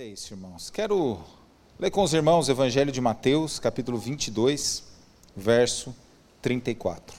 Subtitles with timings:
[0.00, 0.70] É isso, irmãos.
[0.70, 1.18] Quero
[1.76, 4.84] ler com os irmãos o Evangelho de Mateus, capítulo 22,
[5.34, 5.92] verso
[6.40, 7.16] 34.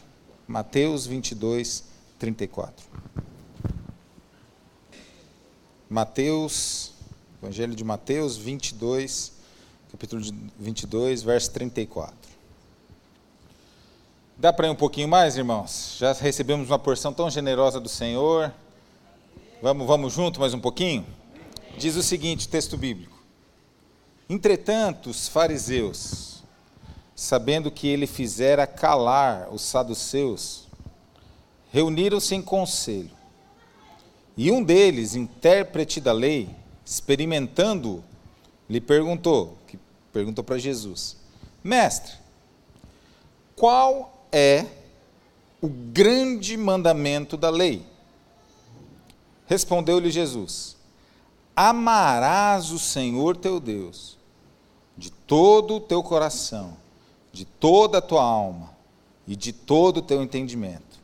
[0.48, 1.84] Mateus 22,
[2.18, 2.86] 34.
[5.90, 6.94] Mateus,
[7.44, 9.34] Evangelho de Mateus 22,
[9.92, 10.22] capítulo
[10.58, 12.16] 22, verso 34.
[14.38, 15.98] Dá para ir um pouquinho mais, irmãos?
[16.00, 18.54] Já recebemos uma porção tão generosa do Senhor.
[19.62, 21.19] Vamos, vamos junto mais um pouquinho?
[21.80, 23.18] Diz o seguinte, texto bíblico:
[24.30, 26.44] Entretanto, os fariseus,
[27.16, 30.68] sabendo que ele fizera calar os saduceus,
[31.72, 33.12] reuniram-se em conselho.
[34.36, 36.50] E um deles, intérprete da lei,
[36.86, 38.04] experimentando,
[38.70, 39.80] lhe perguntou, que
[40.12, 41.16] perguntou para Jesus:
[41.64, 42.12] Mestre,
[43.56, 44.66] qual é
[45.62, 47.86] o grande mandamento da lei?
[49.48, 50.78] Respondeu-lhe Jesus:
[51.62, 54.18] Amarás o Senhor teu Deus
[54.98, 56.78] de todo o teu coração,
[57.34, 58.74] de toda a tua alma
[59.28, 61.02] e de todo o teu entendimento.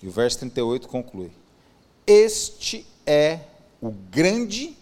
[0.00, 1.32] E o verso 38 conclui:
[2.06, 3.40] Este é
[3.80, 4.76] o grande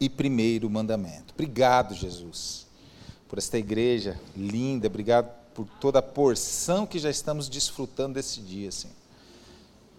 [0.00, 1.32] e primeiro mandamento.
[1.32, 2.66] Obrigado, Jesus,
[3.28, 8.72] por esta igreja linda, obrigado por toda a porção que já estamos desfrutando desse dia,
[8.72, 9.01] Senhor.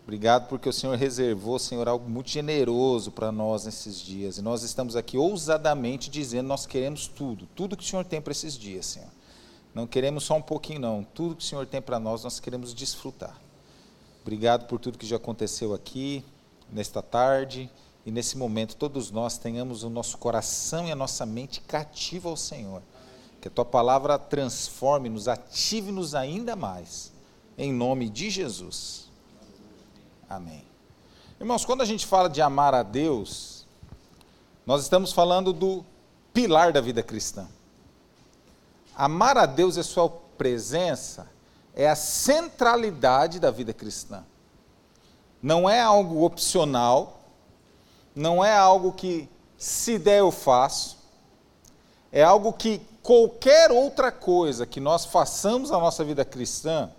[0.04, 4.38] Obrigado porque o Senhor reservou, Senhor, algo muito generoso para nós nesses dias.
[4.38, 8.32] E nós estamos aqui ousadamente dizendo: nós queremos tudo, tudo que o Senhor tem para
[8.32, 9.10] esses dias, Senhor.
[9.74, 11.04] Não queremos só um pouquinho, não.
[11.04, 13.40] Tudo que o Senhor tem para nós, nós queremos desfrutar.
[14.22, 16.24] Obrigado por tudo que já aconteceu aqui,
[16.72, 17.70] nesta tarde
[18.06, 18.76] e nesse momento.
[18.76, 22.82] Todos nós tenhamos o nosso coração e a nossa mente cativa ao Senhor.
[23.42, 27.12] Que a tua palavra transforme-nos, ative-nos ainda mais.
[27.58, 29.13] Em nome de Jesus.
[30.36, 30.66] Amém.
[31.40, 33.68] Irmãos, quando a gente fala de amar a Deus,
[34.66, 35.86] nós estamos falando do
[36.34, 37.48] pilar da vida cristã.
[38.96, 41.28] Amar a Deus a sua presença
[41.76, 44.24] é a centralidade da vida cristã.
[45.40, 47.20] Não é algo opcional,
[48.16, 50.98] não é algo que se der eu faço,
[52.12, 56.90] é algo que qualquer outra coisa que nós façamos na nossa vida cristã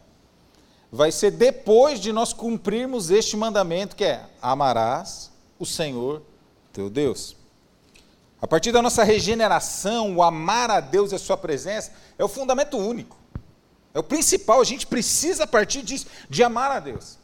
[0.94, 6.22] vai ser depois de nós cumprirmos este mandamento que é: amarás o Senhor
[6.72, 7.36] teu Deus.
[8.40, 12.28] A partir da nossa regeneração, o amar a Deus e a Sua presença é o
[12.28, 13.16] fundamento único.
[13.92, 17.18] É o principal, a gente precisa a partir disso, de amar a Deus.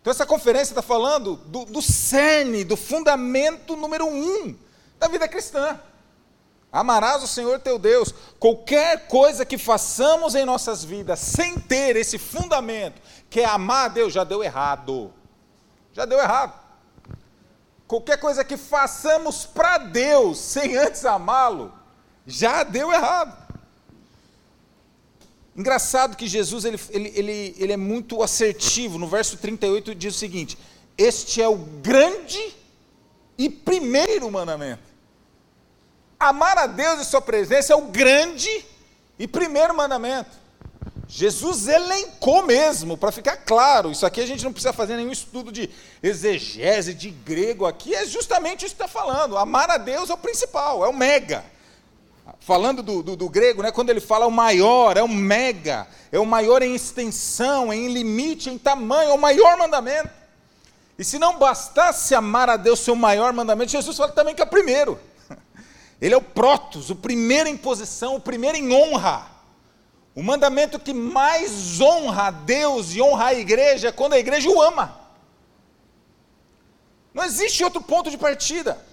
[0.00, 4.54] Então, essa conferência está falando do, do cerne, do fundamento número um
[4.98, 5.78] da vida cristã.
[6.72, 8.14] Amarás o Senhor teu Deus.
[8.40, 13.88] Qualquer coisa que façamos em nossas vidas sem ter esse fundamento, que é amar a
[13.88, 15.12] Deus, já deu errado.
[15.92, 16.58] Já deu errado.
[17.86, 21.70] Qualquer coisa que façamos para Deus sem antes amá-lo,
[22.26, 23.36] já deu errado.
[25.54, 28.96] Engraçado que Jesus ele, ele, ele, ele é muito assertivo.
[28.96, 30.56] No verso 38 diz o seguinte:
[30.96, 32.56] Este é o grande
[33.36, 34.91] e primeiro mandamento.
[36.22, 38.64] Amar a Deus e Sua presença é o grande
[39.18, 40.42] e primeiro mandamento.
[41.08, 45.52] Jesus elencou mesmo, para ficar claro, isso aqui a gente não precisa fazer nenhum estudo
[45.52, 45.68] de
[46.02, 49.36] exegese, de grego aqui, é justamente isso que está falando.
[49.36, 51.44] Amar a Deus é o principal, é o mega.
[52.40, 56.18] Falando do, do, do, grego, né, quando ele fala o maior, é o mega, é
[56.18, 60.08] o maior em extensão, em limite, em tamanho, é o maior mandamento.
[60.98, 64.40] E se não bastasse amar a Deus ser o maior mandamento, Jesus fala também que
[64.40, 64.98] é o primeiro.
[66.02, 69.30] Ele é o protos, o primeiro em posição, o primeiro em honra.
[70.16, 74.50] O mandamento que mais honra a Deus e honra a igreja é quando a igreja
[74.50, 75.00] o ama.
[77.14, 78.84] Não existe outro ponto de partida.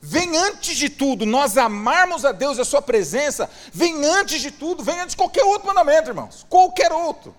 [0.00, 4.52] Vem antes de tudo, nós amarmos a Deus e a Sua presença, vem antes de
[4.52, 6.46] tudo, vem antes de qualquer outro mandamento, irmãos.
[6.48, 7.34] Qualquer outro.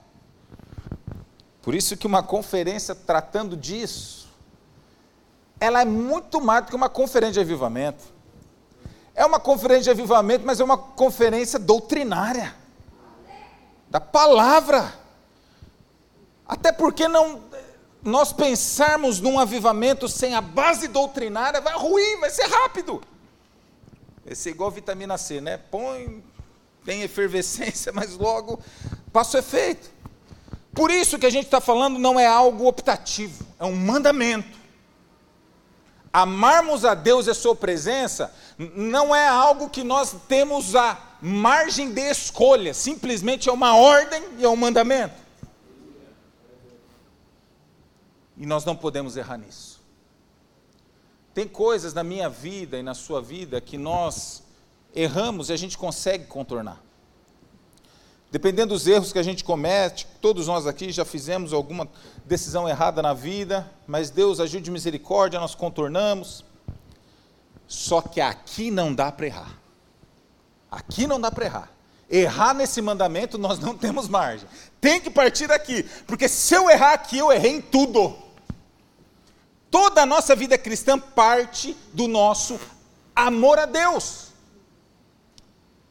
[1.62, 4.28] Por isso que uma conferência tratando disso,
[5.58, 8.13] ela é muito mais do que uma conferência de avivamento.
[9.16, 12.56] É uma conferência de avivamento, mas é uma conferência doutrinária
[13.90, 14.94] da palavra.
[16.48, 17.42] Até porque não
[18.02, 23.02] nós pensarmos num avivamento sem a base doutrinária vai ruim, vai ser rápido.
[24.26, 25.58] Vai ser igual vitamina C, né?
[25.58, 26.22] Põe,
[26.84, 28.60] tem efervescência, mas logo
[29.12, 29.90] passa o efeito.
[30.74, 34.63] Por isso que a gente está falando não é algo optativo, é um mandamento
[36.14, 41.92] amarmos a Deus e a Sua presença não é algo que nós temos a margem
[41.92, 45.16] de escolha, simplesmente é uma ordem e é um mandamento.
[48.38, 49.82] E nós não podemos errar nisso.
[51.34, 54.44] Tem coisas na minha vida e na sua vida que nós
[54.94, 56.80] erramos e a gente consegue contornar.
[58.34, 61.88] Dependendo dos erros que a gente comete, todos nós aqui já fizemos alguma
[62.26, 66.44] decisão errada na vida, mas Deus agiu de misericórdia, nós contornamos.
[67.68, 69.60] Só que aqui não dá para errar.
[70.72, 71.72] Aqui não dá para errar.
[72.10, 74.50] Errar nesse mandamento nós não temos margem.
[74.82, 78.18] Tem que partir daqui, porque se eu errar aqui, eu errei em tudo.
[79.70, 82.60] Toda a nossa vida cristã parte do nosso
[83.16, 84.30] amor a Deus.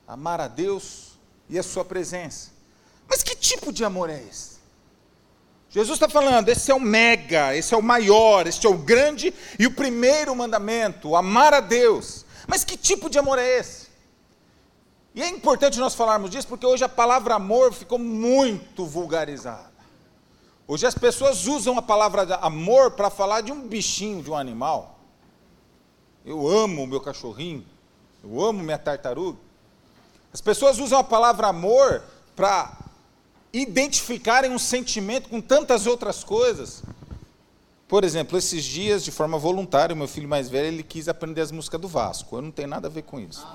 [0.09, 1.02] Amar a Deus
[1.53, 2.51] e a Sua presença.
[3.07, 4.53] Mas que tipo de amor é esse?
[5.69, 9.33] Jesus está falando, esse é o mega, esse é o maior, este é o grande
[9.59, 12.25] e o primeiro mandamento, amar a Deus.
[12.47, 13.89] Mas que tipo de amor é esse?
[15.15, 19.73] E é importante nós falarmos disso porque hoje a palavra amor ficou muito vulgarizada.
[20.67, 24.99] Hoje as pessoas usam a palavra amor para falar de um bichinho, de um animal.
[26.25, 27.67] Eu amo o meu cachorrinho,
[28.25, 29.52] eu amo minha tartaruga.
[30.33, 32.03] As pessoas usam a palavra amor
[32.35, 32.79] para
[33.53, 36.83] identificarem um sentimento com tantas outras coisas.
[37.87, 41.43] Por exemplo, esses dias, de forma voluntária, o meu filho mais velho, ele quis aprender
[41.43, 42.37] as músicas do Vasco.
[42.37, 43.47] Eu não tenho nada a ver com isso.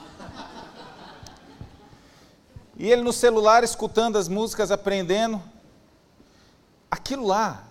[2.77, 5.41] E ele no celular escutando as músicas, aprendendo.
[6.91, 7.63] Aquilo lá,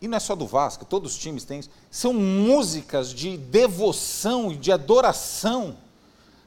[0.00, 4.50] e não é só do Vasco, todos os times têm isso, são músicas de devoção
[4.50, 5.76] e de adoração.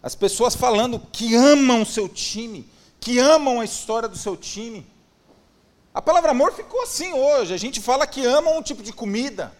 [0.01, 4.85] As pessoas falando que amam o seu time, que amam a história do seu time.
[5.93, 7.53] A palavra amor ficou assim hoje.
[7.53, 9.51] A gente fala que ama um tipo de comida.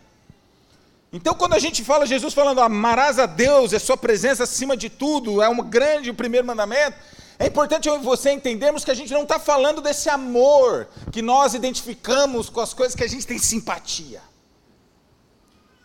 [1.11, 4.89] Então, quando a gente fala, Jesus falando, amarás a Deus, é sua presença acima de
[4.89, 6.97] tudo, é um grande primeiro mandamento.
[7.39, 12.49] É importante você entendermos que a gente não está falando desse amor que nós identificamos
[12.49, 14.21] com as coisas que a gente tem simpatia.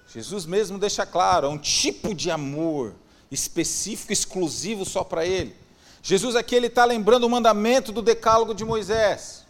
[0.09, 2.95] Jesus mesmo deixa claro, é um tipo de amor
[3.35, 5.57] específico, exclusivo só para Ele.
[6.03, 9.43] Jesus aqui ele está lembrando o mandamento do decálogo de Moisés.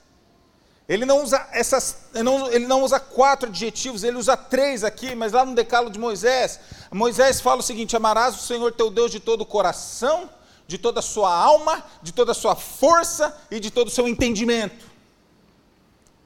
[0.88, 5.14] Ele não usa essas, ele não, ele não usa quatro adjetivos, ele usa três aqui,
[5.14, 9.10] mas lá no decálogo de Moisés, Moisés fala o seguinte: amarás o Senhor teu Deus
[9.10, 10.28] de todo o coração,
[10.66, 14.06] de toda a sua alma, de toda a sua força e de todo o seu
[14.06, 14.84] entendimento.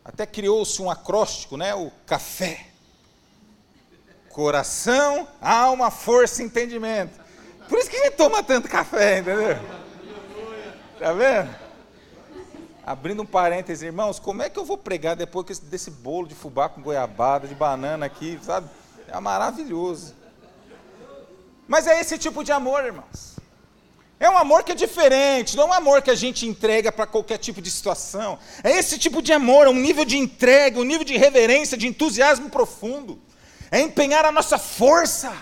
[0.04, 1.74] Até criou-se um acróstico, né?
[1.74, 2.68] O café.
[4.30, 7.25] Coração, alma, força entendimento.
[7.68, 9.58] Por isso que a gente toma tanto café, entendeu?
[10.98, 11.54] Tá vendo?
[12.84, 16.68] Abrindo um parêntese, irmãos, como é que eu vou pregar depois desse bolo de fubá
[16.68, 18.68] com goiabada, de banana aqui, sabe?
[19.08, 20.14] É maravilhoso.
[21.66, 23.36] Mas é esse tipo de amor, irmãos.
[24.18, 27.06] É um amor que é diferente, não é um amor que a gente entrega para
[27.06, 28.38] qualquer tipo de situação.
[28.64, 31.86] É esse tipo de amor, é um nível de entrega, um nível de reverência, de
[31.86, 33.20] entusiasmo profundo.
[33.70, 35.32] É empenhar a nossa força,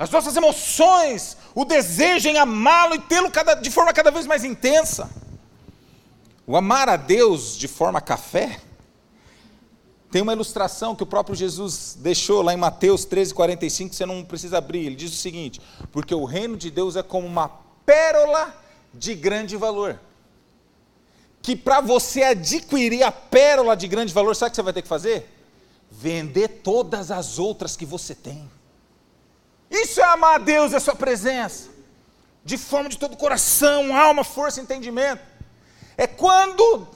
[0.00, 3.30] as nossas emoções, o desejo em amá-lo e tê-lo
[3.60, 5.10] de forma cada vez mais intensa.
[6.46, 8.58] O amar a Deus de forma café.
[10.10, 14.24] Tem uma ilustração que o próprio Jesus deixou lá em Mateus 13, 45, você não
[14.24, 14.86] precisa abrir.
[14.86, 15.60] Ele diz o seguinte:
[15.92, 17.50] Porque o reino de Deus é como uma
[17.84, 18.56] pérola
[18.94, 20.00] de grande valor.
[21.42, 24.80] Que para você adquirir a pérola de grande valor, sabe o que você vai ter
[24.80, 25.28] que fazer?
[25.90, 28.50] Vender todas as outras que você tem.
[29.70, 31.70] Isso é amar a Deus e a sua presença.
[32.44, 35.22] De forma de todo o coração, alma, força, entendimento.
[35.96, 36.88] É quando,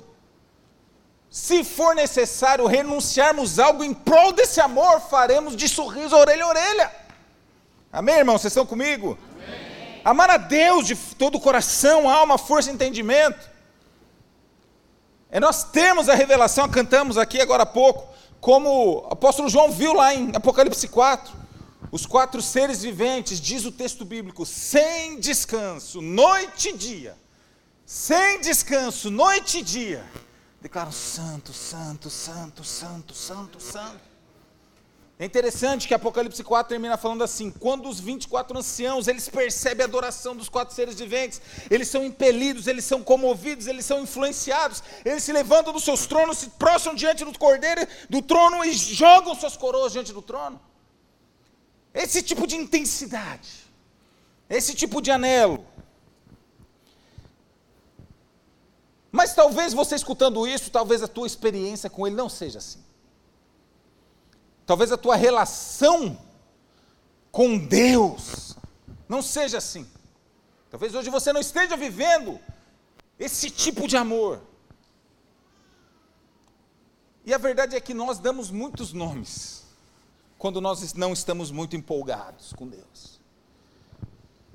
[1.31, 6.93] se for necessário, renunciarmos algo em prol desse amor, faremos de sorriso orelha a orelha.
[7.93, 8.37] Amém, irmão?
[8.37, 9.17] Vocês estão comigo?
[10.05, 13.49] Amar a Deus de todo o coração, alma, força e entendimento.
[15.31, 18.07] É nós temos a revelação, cantamos aqui agora há pouco,
[18.41, 21.44] como o apóstolo João viu lá em Apocalipse 4.
[21.91, 27.17] Os quatro seres viventes, diz o texto bíblico, sem descanso, noite e dia,
[27.87, 30.05] sem descanso, noite e dia,
[30.61, 34.15] declaram: Santo, Santo, Santo, Santo, Santo, Santo.
[35.17, 39.87] É interessante que Apocalipse 4 termina falando assim: quando os 24 anciãos, eles percebem a
[39.87, 45.23] adoração dos quatro seres viventes, eles são impelidos, eles são comovidos, eles são influenciados, eles
[45.23, 49.57] se levantam dos seus tronos, se prostram diante do cordeiro do trono e jogam suas
[49.57, 50.61] coroas diante do trono.
[51.95, 53.71] Esse tipo de intensidade,
[54.51, 55.65] esse tipo de anelo.
[59.13, 62.83] Mas talvez você escutando isso, talvez a tua experiência com ele não seja assim.
[64.67, 66.19] Talvez a tua relação
[67.31, 68.57] com Deus
[69.09, 69.89] não seja assim.
[70.69, 72.41] Talvez hoje você não esteja vivendo
[73.17, 74.43] esse tipo de amor.
[77.25, 79.64] E a verdade é que nós damos muitos nomes
[80.45, 83.19] quando nós não estamos muito empolgados com Deus.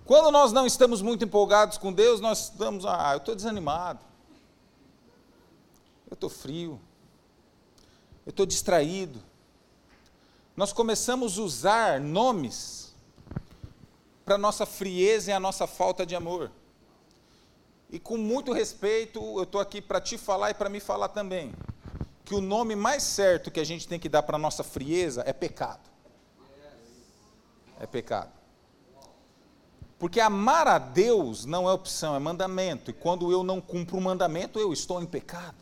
[0.05, 3.99] Quando nós não estamos muito empolgados com Deus, nós estamos, ah, eu estou desanimado,
[6.07, 6.79] eu estou frio,
[8.23, 9.19] eu estou distraído.
[10.55, 12.93] Nós começamos a usar nomes
[14.23, 16.51] para a nossa frieza e a nossa falta de amor.
[17.89, 21.51] E com muito respeito, eu estou aqui para te falar e para me falar também,
[22.29, 25.23] que o nome mais certo que a gente tem que dar para a nossa frieza
[25.25, 25.89] é pecado.
[27.79, 28.31] É pecado.
[29.97, 32.91] Porque amar a Deus não é opção, é mandamento.
[32.91, 35.57] E quando eu não cumpro o mandamento, eu estou em pecado.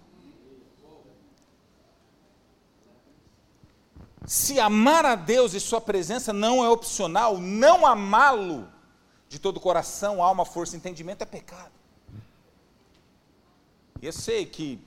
[4.26, 8.68] Se amar a Deus e Sua presença não é opcional, não amá-lo
[9.30, 11.72] de todo coração, alma, força e entendimento é pecado.
[14.02, 14.86] E eu sei que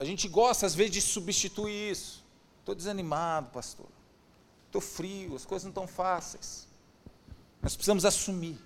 [0.00, 2.24] a gente gosta às vezes de substituir isso.
[2.58, 3.86] Estou desanimado, pastor.
[4.64, 6.66] Estou frio, as coisas não estão fáceis.
[7.60, 8.58] Nós precisamos assumir.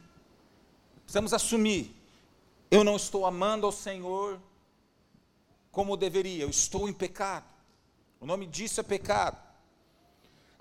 [1.03, 1.93] Precisamos assumir.
[2.71, 4.41] Eu não estou amando ao Senhor
[5.73, 7.47] como deveria, eu estou em pecado.
[8.21, 9.37] O nome disso é pecado.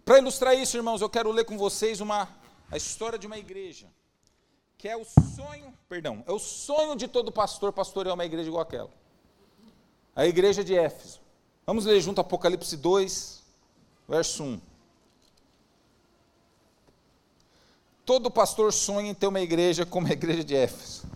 [0.03, 2.27] Para ilustrar isso, irmãos, eu quero ler com vocês uma,
[2.71, 3.87] a história de uma igreja,
[4.75, 8.63] que é o sonho, perdão, é o sonho de todo pastor pastorear uma igreja igual
[8.63, 9.02] aquela.
[10.15, 11.19] A igreja de Éfeso.
[11.65, 13.43] Vamos ler junto Apocalipse 2,
[14.07, 14.61] verso 1.
[18.05, 21.07] Todo pastor sonha em ter uma igreja como a igreja de Éfeso.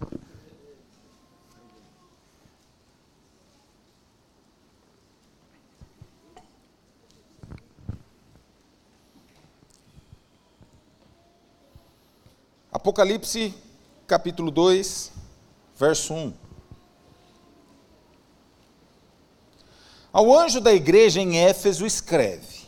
[12.72, 13.54] Apocalipse
[14.08, 15.12] capítulo 2,
[15.78, 16.47] verso 1.
[20.18, 22.66] Ao anjo da igreja em Éfeso escreve: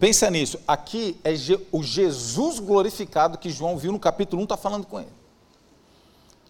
[0.00, 1.32] Pensa nisso, aqui é
[1.70, 5.12] o Jesus glorificado que João viu no capítulo 1, está falando com ele.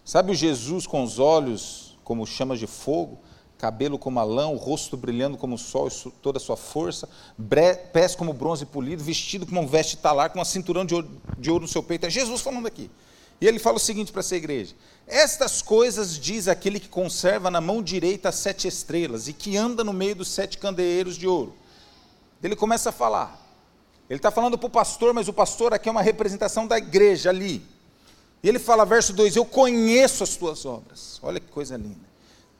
[0.03, 3.19] Sabe o Jesus com os olhos como chamas de fogo,
[3.59, 5.87] cabelo como alão, o rosto brilhando como o sol,
[6.19, 7.07] toda a sua força,
[7.93, 11.51] pés como bronze polido, vestido como um veste talar, com uma cinturão de ouro, de
[11.51, 12.07] ouro no seu peito.
[12.07, 12.89] É Jesus falando aqui.
[13.39, 14.75] E ele fala o seguinte para essa igreja:
[15.05, 19.83] Estas coisas diz aquele que conserva na mão direita as sete estrelas e que anda
[19.83, 21.53] no meio dos sete candeeiros de ouro.
[22.41, 23.45] Ele começa a falar.
[24.09, 27.29] Ele está falando para o pastor, mas o pastor aqui é uma representação da igreja
[27.29, 27.61] ali.
[28.41, 31.19] E ele fala, verso 2: Eu conheço as tuas obras.
[31.21, 32.07] Olha que coisa linda.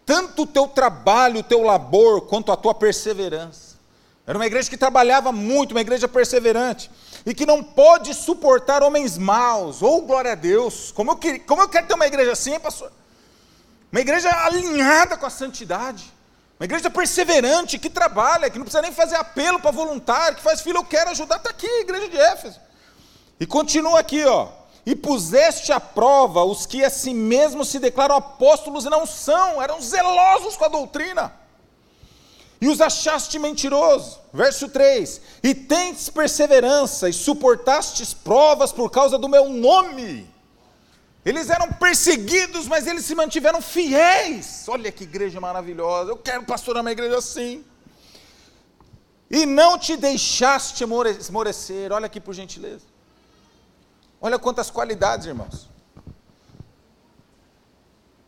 [0.05, 3.77] Tanto o teu trabalho, o teu labor, quanto a tua perseverança.
[4.25, 6.89] Era uma igreja que trabalhava muito, uma igreja perseverante.
[7.27, 9.81] E que não pode suportar homens maus.
[9.81, 10.93] Ou oh, glória a Deus.
[10.93, 12.89] Como eu, queria, como eu quero ter uma igreja assim, pastor?
[13.91, 16.05] Uma igreja alinhada com a santidade.
[16.57, 20.62] Uma igreja perseverante, que trabalha, que não precisa nem fazer apelo para voluntário, que faz
[20.62, 22.62] filho, eu quero ajudar, está aqui, igreja de Éfeso.
[23.38, 24.48] E continua aqui, ó.
[24.86, 29.62] E puseste à prova os que a si mesmos se declaram apóstolos e não são,
[29.62, 31.34] eram zelosos com a doutrina.
[32.59, 34.19] E os achaste mentirosos.
[34.33, 40.27] Verso 3: E tens perseverança, e suportastes provas por causa do meu nome
[41.27, 44.63] eles eram perseguidos, mas eles se mantiveram fiéis.
[44.69, 46.11] Olha que igreja maravilhosa.
[46.11, 47.65] Eu quero pastorar uma igreja assim.
[49.29, 50.85] E não te deixaste
[51.19, 51.91] esmorecer.
[51.91, 52.85] Olha aqui por gentileza.
[54.21, 55.67] Olha quantas qualidades, irmãos.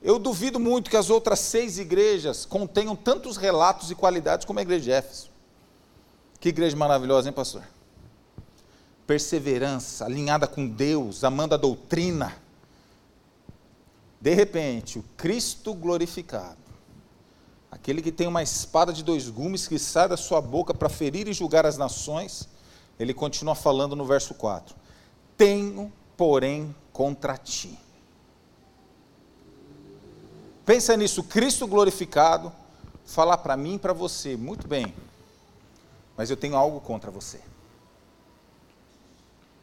[0.01, 4.61] Eu duvido muito que as outras seis igrejas contenham tantos relatos e qualidades como a
[4.61, 5.29] igreja de Éfeso.
[6.39, 7.63] Que igreja maravilhosa, hein, pastor?
[9.05, 12.35] Perseverança, alinhada com Deus, amando a doutrina
[14.21, 16.57] de repente, o Cristo glorificado,
[17.71, 21.27] aquele que tem uma espada de dois gumes que sai da sua boca para ferir
[21.29, 22.49] e julgar as nações,
[22.99, 24.75] ele continua falando no verso 4:
[25.37, 27.79] Tenho, porém, contra ti.
[30.69, 32.53] Pensa nisso, Cristo glorificado,
[33.03, 34.93] falar para mim e para você, muito bem,
[36.15, 37.41] mas eu tenho algo contra você.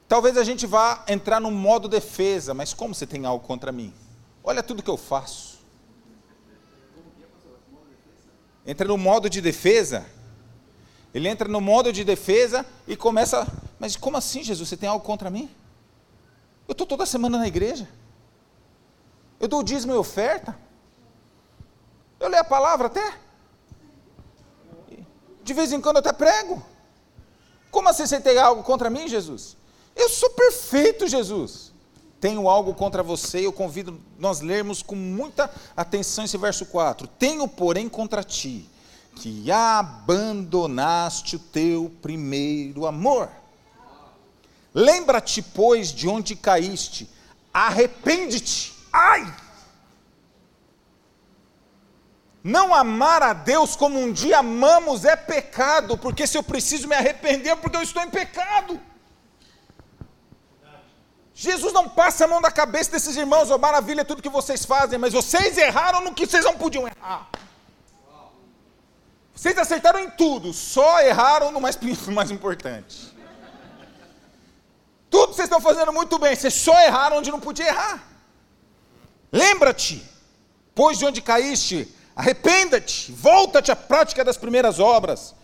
[0.08, 3.94] Talvez a gente vá entrar no modo defesa, mas como você tem algo contra mim?
[4.42, 5.60] Olha tudo que eu faço.
[8.66, 10.04] Entra no modo de defesa.
[11.14, 13.46] Ele entra no modo de defesa e começa.
[13.78, 14.68] Mas como assim, Jesus?
[14.68, 15.48] Você tem algo contra mim?
[16.66, 17.88] Eu estou toda semana na igreja.
[19.38, 20.65] Eu dou dízimo e oferta.
[22.18, 23.18] Eu leio a palavra até.
[25.42, 26.64] De vez em quando eu até prego.
[27.70, 29.56] Como assim você tem algo contra mim, Jesus?
[29.94, 31.72] Eu sou perfeito, Jesus
[32.20, 37.06] tenho algo contra você, eu convido nós lermos com muita atenção esse verso 4.
[37.06, 38.68] Tenho, porém, contra ti,
[39.14, 43.28] que abandonaste o teu primeiro amor.
[44.74, 47.08] Lembra-te, pois, de onde caíste,
[47.52, 48.74] arrepende-te.
[48.92, 49.32] Ai!
[52.46, 56.94] Não amar a Deus como um dia amamos é pecado, porque se eu preciso me
[56.94, 58.80] arrepender é porque eu estou em pecado.
[61.34, 64.96] Jesus não passa a mão na cabeça desses irmãos, oh, maravilha tudo que vocês fazem,
[64.96, 67.28] mas vocês erraram no que vocês não podiam errar.
[69.34, 71.76] Vocês acertaram em tudo, só erraram no mais,
[72.06, 73.12] no mais importante.
[75.10, 78.06] Tudo vocês estão fazendo muito bem, vocês só erraram onde não podia errar.
[79.32, 80.08] Lembra-te,
[80.76, 85.34] pois de onde caíste, arrependa-te, volta-te à prática das primeiras obras.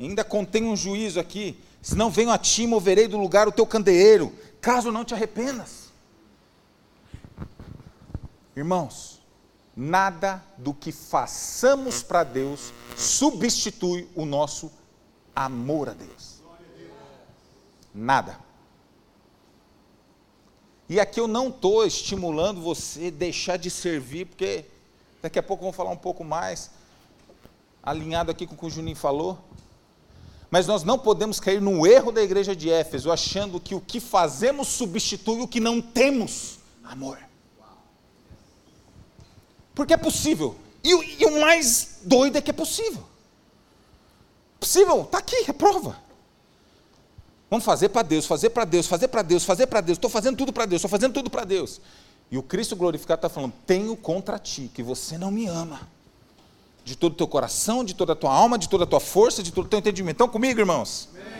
[0.00, 3.66] Ainda contém um juízo aqui, senão venho a ti e moverei do lugar o teu
[3.66, 5.92] candeeiro, caso não te arrependas.
[8.56, 9.20] Irmãos,
[9.76, 14.72] nada do que façamos para Deus substitui o nosso
[15.36, 16.42] amor a Deus.
[17.94, 18.38] Nada.
[20.88, 24.64] E aqui eu não estou estimulando você a deixar de servir, porque
[25.22, 26.70] daqui a pouco vamos falar um pouco mais,
[27.82, 29.38] alinhado aqui com o que o Juninho falou.
[30.50, 34.00] Mas nós não podemos cair no erro da igreja de Éfeso, achando que o que
[34.00, 37.18] fazemos substitui o que não temos amor.
[39.74, 40.56] Porque é possível.
[40.82, 40.90] E,
[41.22, 43.04] e o mais doido é que é possível.
[44.58, 45.96] Possível, está aqui, é prova.
[47.50, 49.96] Vamos fazer para Deus, fazer para Deus, fazer para Deus, fazer para Deus.
[49.96, 51.80] Estou fazendo tudo para Deus, estou fazendo tudo para Deus.
[52.30, 55.88] E o Cristo glorificado está falando: tenho contra ti que você não me ama.
[56.84, 59.42] De todo o teu coração, de toda a tua alma, de toda a tua força,
[59.42, 60.14] de todo o teu entendimento.
[60.14, 61.10] Estão comigo, irmãos?
[61.12, 61.38] Amém.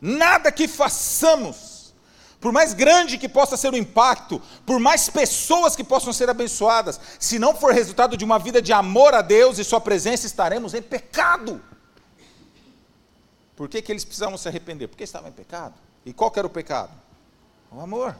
[0.00, 1.94] Nada que façamos,
[2.38, 7.00] por mais grande que possa ser o impacto, por mais pessoas que possam ser abençoadas,
[7.18, 10.74] se não for resultado de uma vida de amor a Deus e Sua presença, estaremos
[10.74, 11.60] em pecado.
[13.56, 14.88] Por que, que eles precisavam se arrepender?
[14.88, 15.74] Porque estavam em pecado.
[16.04, 16.92] E qual era o pecado?
[17.72, 18.14] O amor.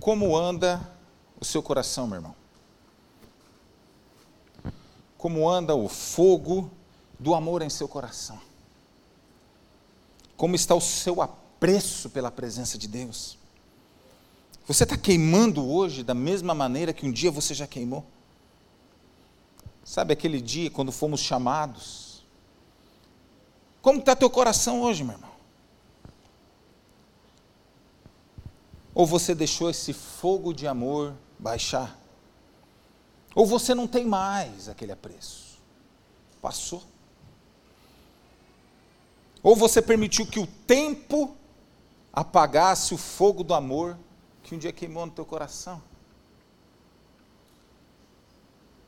[0.00, 0.80] Como anda
[1.38, 2.34] o seu coração, meu irmão?
[5.18, 6.70] Como anda o fogo
[7.18, 8.40] do amor em seu coração?
[10.38, 13.36] Como está o seu apreço pela presença de Deus?
[14.66, 18.06] Você está queimando hoje da mesma maneira que um dia você já queimou?
[19.84, 22.24] Sabe aquele dia quando fomos chamados?
[23.82, 25.29] Como está teu coração hoje, meu irmão?
[29.00, 31.98] Ou você deixou esse fogo de amor baixar?
[33.34, 35.58] Ou você não tem mais aquele apreço?
[36.42, 36.82] Passou.
[39.42, 41.34] Ou você permitiu que o tempo
[42.12, 43.96] apagasse o fogo do amor
[44.42, 45.82] que um dia queimou no teu coração?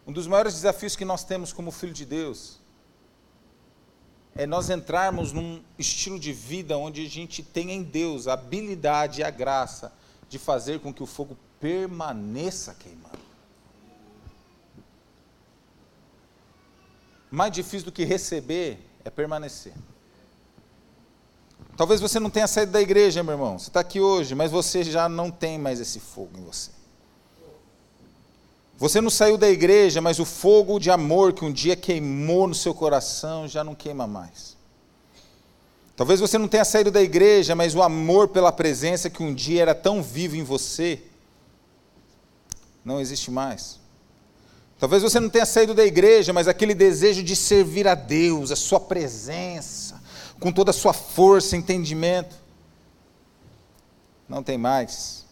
[0.07, 2.61] Um dos maiores desafios que nós temos como filho de Deus
[4.35, 9.23] é nós entrarmos num estilo de vida onde a gente tem em Deus a habilidade
[9.23, 10.02] e a graça
[10.33, 13.19] de fazer com que o fogo permaneça queimando.
[17.31, 19.75] Mais difícil do que receber é permanecer.
[21.77, 23.59] Talvez você não tenha saído da igreja, meu irmão.
[23.59, 26.71] Você está aqui hoje, mas você já não tem mais esse fogo em você.
[28.79, 32.55] Você não saiu da igreja, mas o fogo de amor que um dia queimou no
[32.55, 34.57] seu coração já não queima mais.
[35.97, 39.63] Talvez você não tenha saído da igreja, mas o amor pela presença que um dia
[39.63, 41.03] era tão vivo em você
[42.85, 43.81] não existe mais.
[44.79, 48.57] Talvez você não tenha saído da igreja, mas aquele desejo de servir a Deus, a
[48.57, 50.03] sua presença,
[50.41, 52.35] com toda a sua força, entendimento,
[54.29, 55.25] não tem mais.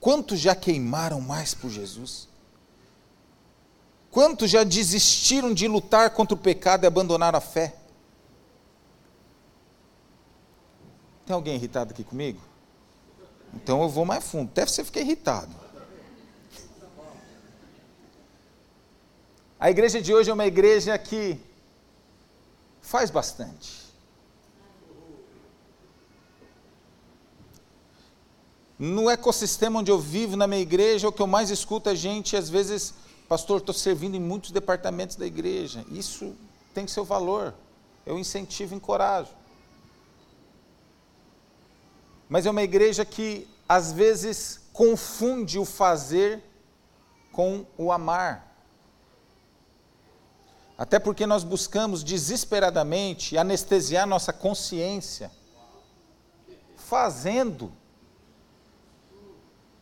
[0.00, 2.28] Quantos já queimaram mais por Jesus?
[4.10, 7.76] Quantos já desistiram de lutar contra o pecado e abandonaram a fé?
[11.30, 12.40] Tem alguém irritado aqui comigo?
[13.54, 14.48] Então eu vou mais fundo.
[14.50, 15.54] Até você ficar irritado.
[19.60, 21.38] A igreja de hoje é uma igreja que
[22.80, 23.80] faz bastante.
[28.76, 32.36] No ecossistema onde eu vivo, na minha igreja, o que eu mais escuto é gente,
[32.36, 32.92] às vezes,
[33.28, 35.84] pastor, estou servindo em muitos departamentos da igreja.
[35.92, 36.34] Isso
[36.74, 37.54] tem seu valor.
[38.04, 39.38] Eu incentivo, encorajo.
[42.30, 46.42] Mas é uma igreja que, às vezes, confunde o fazer
[47.32, 48.54] com o amar.
[50.78, 55.30] Até porque nós buscamos desesperadamente anestesiar nossa consciência,
[56.76, 57.72] fazendo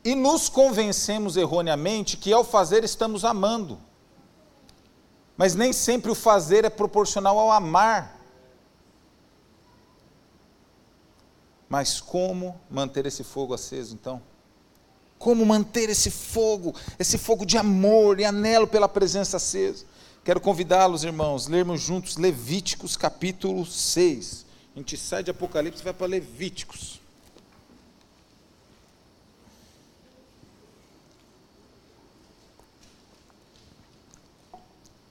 [0.05, 3.79] E nos convencemos erroneamente que ao fazer estamos amando.
[5.37, 8.18] Mas nem sempre o fazer é proporcional ao amar.
[11.69, 14.23] Mas como manter esse fogo aceso então?
[15.19, 19.85] Como manter esse fogo, esse fogo de amor e anelo pela presença acesa?
[20.25, 24.47] Quero convidá-los, irmãos, lermos juntos Levíticos capítulo 6.
[24.75, 27.01] A gente sai de Apocalipse e vai para Levíticos.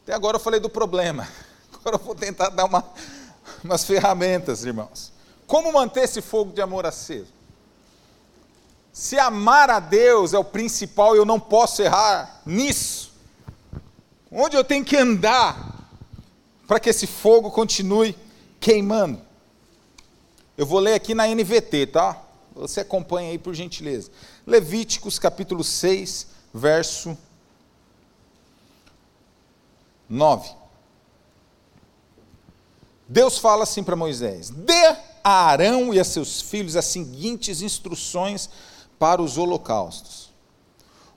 [0.03, 1.27] Até agora eu falei do problema.
[1.73, 2.81] Agora eu vou tentar dar uma,
[3.61, 5.11] umas ferramentas, irmãos.
[5.47, 7.31] Como manter esse fogo de amor aceso?
[8.91, 13.13] Se amar a Deus é o principal, eu não posso errar nisso.
[14.29, 15.87] Onde eu tenho que andar
[16.67, 18.17] para que esse fogo continue
[18.59, 19.21] queimando?
[20.57, 22.21] Eu vou ler aqui na NVT, tá?
[22.53, 24.11] Você acompanha aí por gentileza.
[24.45, 27.17] Levíticos capítulo 6, verso
[30.09, 30.49] 9.
[33.07, 38.49] Deus fala assim para Moisés: Dê a Arão e a seus filhos as seguintes instruções
[38.97, 40.29] para os holocaustos.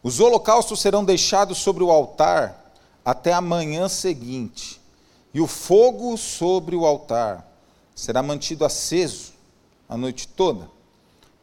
[0.02, 4.80] Os holocaustos serão deixados sobre o altar até a manhã seguinte,
[5.32, 7.48] e o fogo sobre o altar
[7.94, 9.32] será mantido aceso
[9.88, 10.68] a noite toda.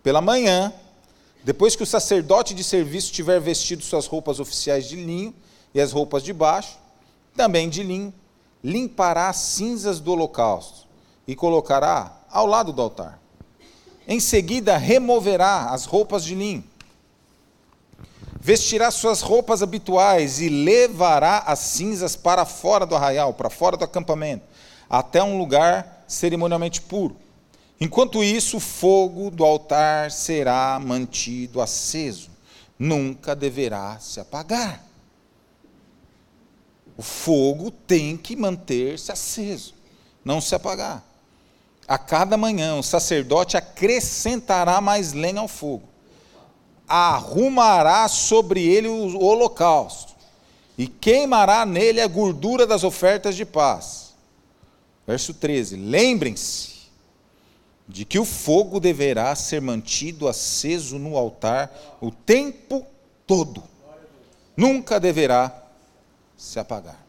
[0.03, 0.73] Pela manhã,
[1.45, 5.33] depois que o sacerdote de serviço tiver vestido suas roupas oficiais de linho
[5.73, 6.77] e as roupas de baixo,
[7.33, 8.13] também de linho,
[8.61, 10.85] limpará as cinzas do holocausto
[11.25, 13.19] e colocará ao lado do altar.
[14.07, 16.63] Em seguida, removerá as roupas de linho,
[18.39, 23.83] vestirá suas roupas habituais e levará as cinzas para fora do arraial, para fora do
[23.83, 24.45] acampamento,
[24.89, 27.17] até um lugar cerimonialmente puro.
[27.79, 32.29] Enquanto isso, o fogo do altar será mantido aceso,
[32.79, 34.83] nunca deverá se apagar.
[36.95, 39.75] O fogo tem que manter-se aceso,
[40.25, 41.06] não se apagar.
[41.87, 45.87] A cada manhã o sacerdote acrescentará mais lenha ao fogo,
[46.85, 50.13] arrumará sobre ele o holocausto
[50.77, 54.13] e queimará nele a gordura das ofertas de paz.
[55.05, 56.77] Verso 13: Lembrem-se
[57.87, 61.71] de que o fogo deverá ser mantido aceso no altar
[62.01, 62.85] o tempo
[63.25, 63.63] todo,
[64.57, 65.63] nunca deverá
[66.35, 66.99] se apagar.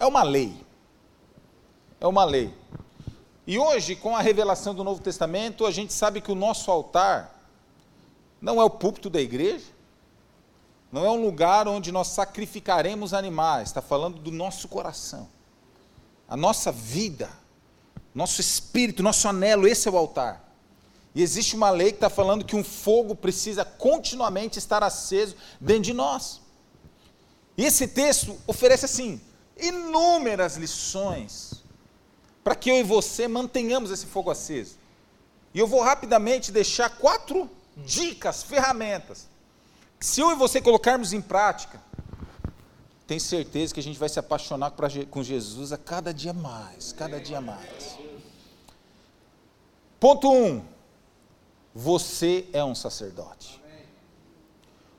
[0.00, 0.52] É uma lei.
[2.00, 2.52] É uma lei.
[3.48, 7.34] E hoje, com a revelação do Novo Testamento, a gente sabe que o nosso altar
[8.42, 9.64] não é o púlpito da igreja,
[10.92, 15.30] não é um lugar onde nós sacrificaremos animais, está falando do nosso coração,
[16.28, 17.30] a nossa vida,
[18.14, 20.46] nosso espírito, nosso anelo, esse é o altar.
[21.14, 25.84] E existe uma lei que está falando que um fogo precisa continuamente estar aceso dentro
[25.84, 26.42] de nós.
[27.56, 29.18] E esse texto oferece assim
[29.56, 31.47] inúmeras lições
[32.42, 34.76] para que eu e você mantenhamos esse fogo aceso.
[35.52, 39.28] E eu vou rapidamente deixar quatro dicas, ferramentas.
[40.00, 41.80] Se eu e você colocarmos em prática,
[43.06, 44.72] tenho certeza que a gente vai se apaixonar
[45.10, 47.96] com Jesus a cada dia mais, cada dia mais.
[49.98, 50.46] Ponto 1.
[50.46, 50.64] Um,
[51.74, 53.60] você é um sacerdote.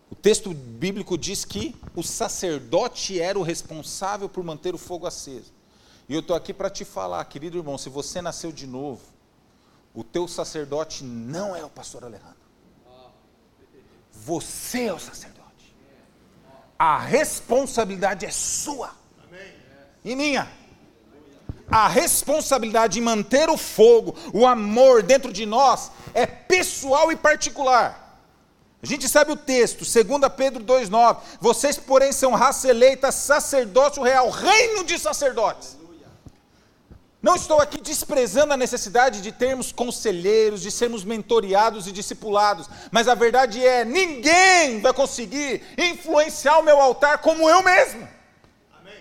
[0.10, 5.54] O texto bíblico diz que o sacerdote era o responsável por manter o fogo aceso.
[6.10, 9.02] E eu estou aqui para te falar, querido irmão, se você nasceu de novo,
[9.94, 12.36] o teu sacerdote não é o pastor Alejandro.
[14.12, 15.76] Você é o sacerdote.
[16.80, 18.92] A responsabilidade é sua
[20.04, 20.52] e minha.
[21.70, 28.20] A responsabilidade de manter o fogo, o amor dentro de nós é pessoal e particular.
[28.82, 31.18] A gente sabe o texto, 2 Pedro 2,9.
[31.40, 35.79] Vocês, porém, são raça eleita, sacerdócio real, reino de sacerdotes.
[37.22, 43.10] Não estou aqui desprezando a necessidade de termos conselheiros, de sermos mentoriados e discipulados, mas
[43.10, 48.08] a verdade é: ninguém vai conseguir influenciar o meu altar como eu mesmo.
[48.80, 48.94] Amém.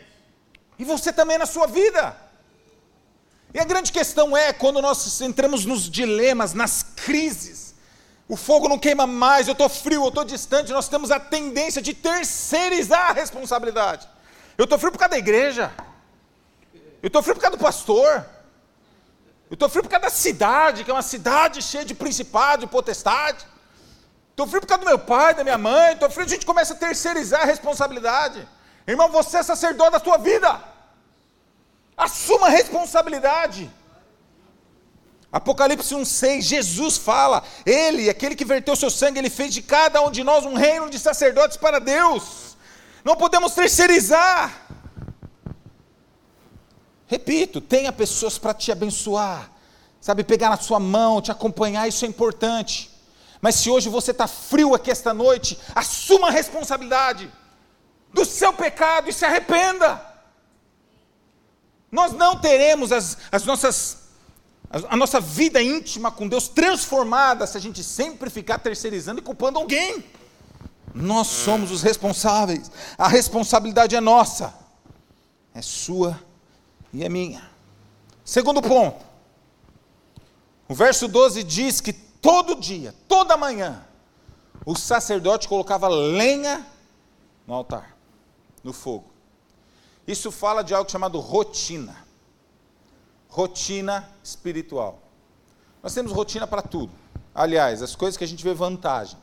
[0.78, 2.16] E você também na sua vida.
[3.54, 7.74] E a grande questão é quando nós entramos nos dilemas, nas crises,
[8.28, 10.72] o fogo não queima mais, eu estou frio, eu estou distante.
[10.72, 14.09] Nós temos a tendência de terceirizar a responsabilidade.
[14.59, 15.72] Eu estou frio por causa da igreja.
[17.03, 18.27] Eu estou frio por causa do pastor.
[19.51, 22.67] Eu estou frio por causa da cidade, que é uma cidade cheia de principado, de
[22.67, 23.47] potestade.
[24.31, 25.95] Estou frio por causa do meu pai, da minha mãe.
[25.95, 28.47] Estou frio, a gente começa a terceirizar a responsabilidade.
[28.87, 30.63] Irmão, você é sacerdote da sua vida.
[31.97, 33.71] Assuma a responsabilidade.
[35.31, 40.11] Apocalipse 1,6, Jesus fala, Ele, aquele que verteu seu sangue, Ele fez de cada um
[40.11, 42.57] de nós um reino de sacerdotes para Deus.
[43.05, 44.69] Não podemos terceirizar.
[47.09, 49.51] Repito, tenha pessoas para te abençoar,
[49.99, 52.90] sabe, pegar na sua mão, te acompanhar, isso é importante.
[53.40, 57.33] Mas se hoje você está frio aqui esta noite, assuma a responsabilidade
[58.12, 60.05] do seu pecado e se arrependa.
[61.90, 64.09] Nós não teremos as, as nossas
[64.71, 69.59] a nossa vida íntima com Deus transformada se a gente sempre ficar terceirizando e culpando
[69.59, 70.05] alguém.
[70.94, 74.53] Nós somos os responsáveis, a responsabilidade é nossa,
[75.55, 76.21] é sua
[76.92, 77.48] e é minha.
[78.24, 79.05] Segundo ponto,
[80.68, 83.85] o verso 12 diz que todo dia, toda manhã,
[84.66, 86.66] o sacerdote colocava lenha
[87.46, 87.96] no altar,
[88.62, 89.07] no fogo.
[90.07, 92.09] Isso fala de algo chamado rotina
[93.29, 94.98] rotina espiritual.
[95.83, 96.92] Nós temos rotina para tudo.
[97.35, 99.18] Aliás, as coisas que a gente vê vantagem.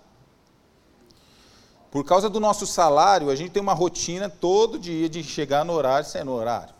[1.91, 5.73] Por causa do nosso salário, a gente tem uma rotina todo dia de chegar no
[5.73, 6.73] horário e sair no horário.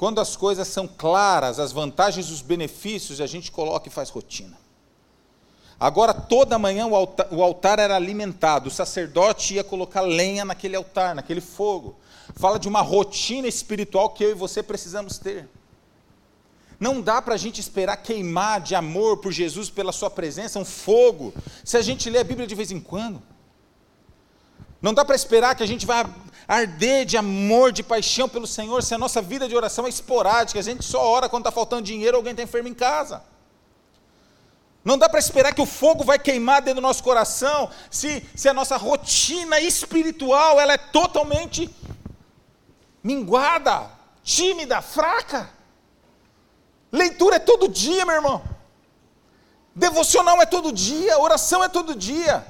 [0.00, 4.08] Quando as coisas são claras, as vantagens e os benefícios, a gente coloca e faz
[4.08, 4.56] rotina.
[5.78, 10.74] Agora, toda manhã o altar, o altar, era alimentado, o sacerdote ia colocar lenha naquele
[10.74, 11.98] altar, naquele fogo.
[12.34, 15.46] Fala de uma rotina espiritual que eu e você precisamos ter.
[16.78, 20.64] Não dá para a gente esperar queimar de amor por Jesus, pela Sua presença, um
[20.64, 23.22] fogo, se a gente lê a Bíblia de vez em quando.
[24.80, 26.08] Não dá para esperar que a gente vá
[26.50, 30.58] arder de amor, de paixão pelo Senhor, se a nossa vida de oração é esporádica,
[30.58, 33.22] a gente só ora quando está faltando dinheiro ou alguém está enfermo em casa.
[34.84, 38.48] Não dá para esperar que o fogo vai queimar dentro do nosso coração, se, se
[38.48, 41.70] a nossa rotina espiritual ela é totalmente
[43.00, 43.88] minguada,
[44.24, 45.50] tímida, fraca.
[46.90, 48.42] Leitura é todo dia, meu irmão.
[49.72, 52.44] Devocional é todo dia, oração é todo dia.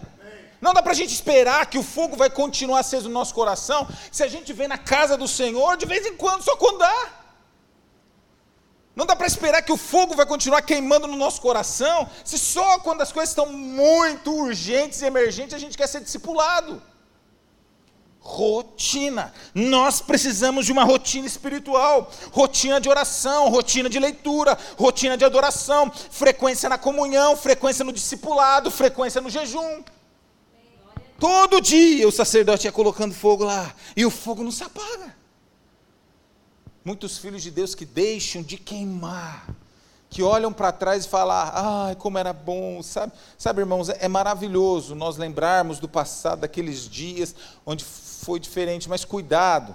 [0.61, 3.89] Não dá para a gente esperar que o fogo vai continuar aceso no nosso coração
[4.13, 7.09] se a gente vem na casa do Senhor de vez em quando, só quando dá.
[8.95, 12.79] Não dá para esperar que o fogo vai continuar queimando no nosso coração se só
[12.81, 16.83] quando as coisas estão muito urgentes e emergentes a gente quer ser discipulado
[18.21, 19.33] rotina.
[19.55, 25.91] Nós precisamos de uma rotina espiritual, rotina de oração, rotina de leitura, rotina de adoração,
[25.91, 29.83] frequência na comunhão, frequência no discipulado, frequência no jejum.
[31.21, 35.15] Todo dia o sacerdote ia colocando fogo lá e o fogo não se apaga.
[36.85, 39.55] Muitos filhos de Deus que deixam de queimar
[40.11, 43.13] que olham para trás e falam: ai, como era bom, sabe?
[43.39, 49.75] Sabe, irmãos, é maravilhoso nós lembrarmos do passado, daqueles dias onde foi diferente, mas cuidado,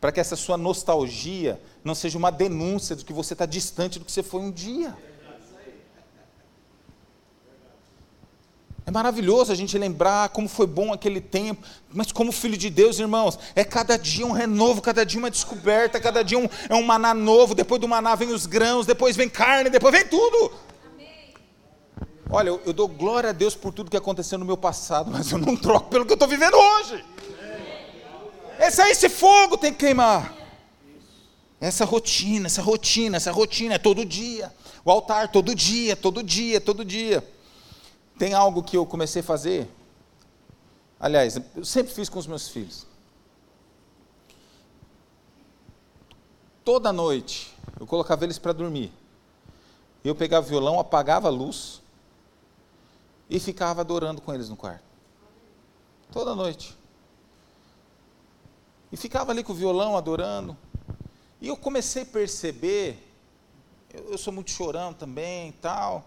[0.00, 4.04] para que essa sua nostalgia não seja uma denúncia de que você está distante do
[4.06, 4.96] que você foi um dia.
[8.86, 13.00] É maravilhoso a gente lembrar como foi bom aquele tempo, mas como filho de Deus,
[13.00, 16.84] irmãos, é cada dia um renovo, cada dia uma descoberta, cada dia um, é um
[16.84, 20.52] maná novo, depois do maná vem os grãos, depois vem carne, depois vem tudo.
[22.30, 25.32] Olha, eu, eu dou glória a Deus por tudo que aconteceu no meu passado, mas
[25.32, 27.04] eu não troco pelo que eu estou vivendo hoje.
[28.60, 30.32] Esse, esse fogo tem que queimar.
[31.60, 34.52] Essa rotina, essa rotina, essa rotina é todo dia.
[34.84, 37.35] O altar todo dia, todo dia, todo dia.
[38.18, 39.70] Tem algo que eu comecei a fazer,
[40.98, 42.86] aliás, eu sempre fiz com os meus filhos.
[46.64, 48.90] Toda noite eu colocava eles para dormir.
[50.02, 51.82] Eu pegava o violão, apagava a luz
[53.28, 54.84] e ficava adorando com eles no quarto.
[56.10, 56.74] Toda noite.
[58.90, 60.56] E ficava ali com o violão adorando.
[61.40, 62.98] E eu comecei a perceber,
[63.92, 66.04] eu, eu sou muito chorão também e tal.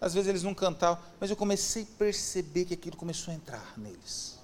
[0.00, 3.74] Às vezes eles não cantavam, mas eu comecei a perceber que aquilo começou a entrar
[3.76, 4.38] neles.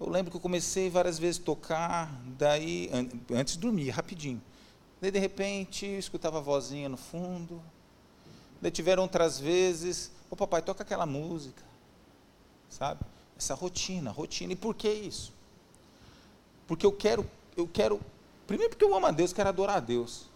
[0.00, 2.88] Eu lembro que eu comecei várias vezes a tocar, daí,
[3.32, 4.40] antes de dormir, rapidinho.
[5.00, 7.60] Daí, de repente, eu escutava a vozinha no fundo.
[8.62, 11.64] Daí tiveram outras vezes, ô papai, toca aquela música.
[12.70, 13.00] Sabe?
[13.36, 14.52] Essa rotina, rotina.
[14.52, 15.32] E por que isso?
[16.68, 18.00] Porque eu quero, eu quero,
[18.46, 20.27] primeiro porque eu amo a Deus, quero adorar a Deus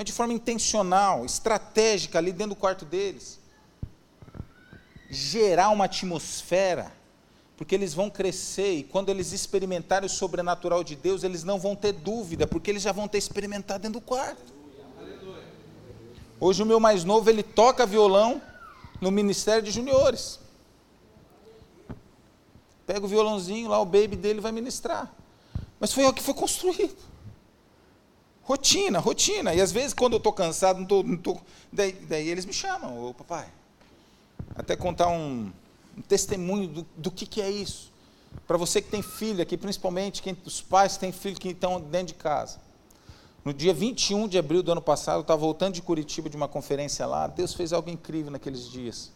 [0.00, 3.38] mas de forma intencional, estratégica ali dentro do quarto deles.
[5.10, 6.90] Gerar uma atmosfera,
[7.54, 11.76] porque eles vão crescer e quando eles experimentarem o sobrenatural de Deus, eles não vão
[11.76, 14.54] ter dúvida, porque eles já vão ter experimentado dentro do quarto.
[16.40, 18.40] Hoje o meu mais novo, ele toca violão
[19.02, 20.40] no Ministério de Juniores.
[22.86, 25.14] Pega o violãozinho lá, o baby dele vai ministrar.
[25.78, 27.09] Mas foi o que foi construído
[28.50, 29.54] Rotina, rotina.
[29.54, 31.38] E às vezes, quando eu estou cansado, não tô, não tô,
[31.72, 33.46] daí, daí eles me chamam, ô papai.
[34.56, 35.52] Até contar um,
[35.96, 37.92] um testemunho do, do que, que é isso.
[38.48, 41.80] Para você que tem filho aqui, principalmente quem, os pais que têm filho que estão
[41.80, 42.58] dentro de casa.
[43.44, 46.48] No dia 21 de abril do ano passado, eu estava voltando de Curitiba de uma
[46.48, 47.28] conferência lá.
[47.28, 49.12] Deus fez algo incrível naqueles dias.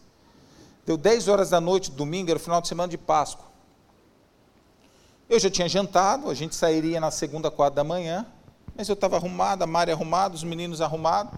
[0.85, 3.47] Deu 10 horas da noite, domingo, era o final de semana de Páscoa.
[5.27, 8.25] Eu já tinha jantado, a gente sairia na segunda, quatro da manhã,
[8.75, 11.33] mas eu estava arrumado, a Mari arrumada, os meninos arrumados.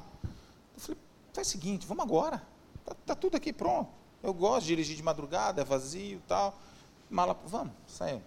[0.75, 1.01] Eu falei,
[1.33, 2.41] faz o seguinte, vamos agora.
[2.79, 3.89] Está tá tudo aqui pronto.
[4.23, 6.57] Eu gosto de dirigir de madrugada, é vazio tal.
[7.09, 8.23] Mala, vamos, saímos.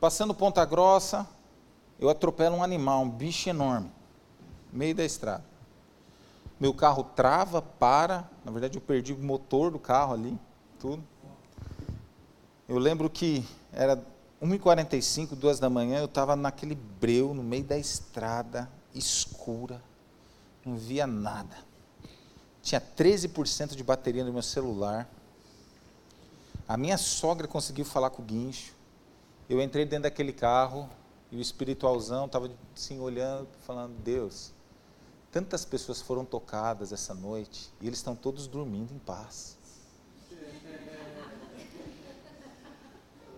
[0.00, 1.28] Passando Ponta Grossa,
[1.98, 3.90] eu atropelo um animal, um bicho enorme,
[4.72, 5.44] no meio da estrada.
[6.58, 10.38] Meu carro trava, para, na verdade eu perdi o motor do carro ali,
[10.78, 11.04] tudo.
[12.66, 14.02] Eu lembro que era
[14.42, 19.82] 1h45, 2 da manhã, eu estava naquele breu, no meio da estrada, escura,
[20.64, 21.56] não via nada.
[22.62, 25.08] Tinha 13% de bateria no meu celular.
[26.66, 28.72] A minha sogra conseguiu falar com o guincho.
[29.48, 30.88] Eu entrei dentro daquele carro,
[31.30, 34.52] e o espiritualzão estava assim olhando, falando: Deus,
[35.30, 39.56] tantas pessoas foram tocadas essa noite e eles estão todos dormindo em paz.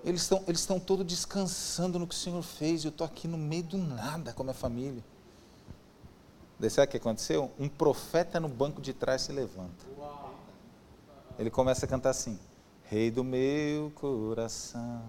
[0.04, 3.28] Eles estão, eles estão todos descansando no que o Senhor fez e eu estou aqui
[3.28, 5.02] no meio do nada com a minha família.
[6.58, 7.50] Daí sabe o que aconteceu?
[7.58, 9.84] Um profeta no banco de trás se levanta.
[11.38, 12.38] Ele começa a cantar assim:
[12.84, 15.02] Rei do meu coração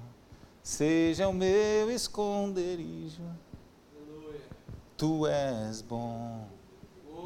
[0.64, 3.24] seja o meu esconderijo.
[4.96, 6.48] Tu és bom,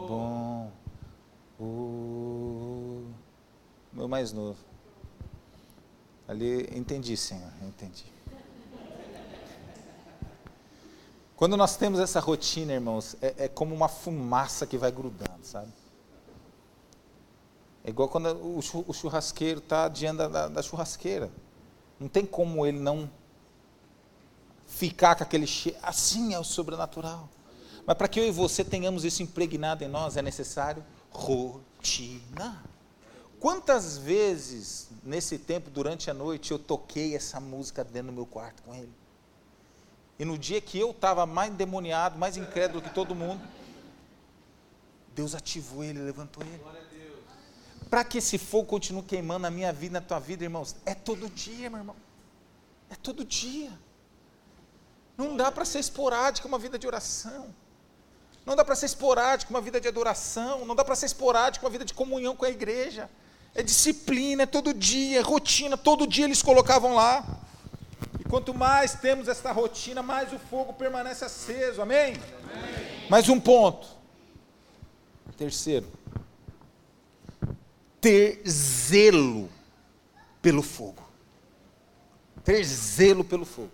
[0.07, 0.71] bom,
[1.59, 3.05] o
[3.93, 4.57] meu mais novo.
[6.27, 8.05] Ali, entendi, Senhor, entendi.
[11.35, 15.71] Quando nós temos essa rotina, irmãos, é, é como uma fumaça que vai grudando, sabe?
[17.83, 21.31] É igual quando o churrasqueiro está diante da, da churrasqueira.
[21.99, 23.09] Não tem como ele não
[24.67, 25.77] ficar com aquele cheiro.
[25.81, 27.29] Assim é o sobrenatural.
[27.85, 32.61] Mas para que eu e você tenhamos isso impregnado em nós, é necessário rotina.
[33.39, 38.63] Quantas vezes nesse tempo, durante a noite, eu toquei essa música dentro do meu quarto
[38.63, 38.91] com ele?
[40.17, 43.41] E no dia que eu estava mais endemoniado, mais incrédulo que todo mundo,
[45.13, 46.63] Deus ativou ele, levantou ele.
[47.89, 51.29] Para que esse fogo continue queimando na minha vida, na tua vida, irmãos, é todo
[51.29, 51.95] dia, meu irmão.
[52.89, 53.71] É todo dia.
[55.15, 57.53] Não dá para ser esporádica uma vida de oração.
[58.45, 60.65] Não dá para ser esporádica uma vida de adoração.
[60.65, 63.09] Não dá para ser esporádica uma vida de comunhão com a igreja.
[63.55, 65.75] É disciplina, é todo dia, é rotina.
[65.77, 67.25] Todo dia eles colocavam lá.
[68.19, 71.81] E quanto mais temos esta rotina, mais o fogo permanece aceso.
[71.81, 72.15] Amém?
[72.53, 73.09] Amém.
[73.09, 73.87] Mais um ponto.
[75.35, 75.87] Terceiro.
[77.99, 79.49] Ter zelo
[80.41, 81.03] pelo fogo.
[82.43, 83.71] Ter zelo pelo fogo.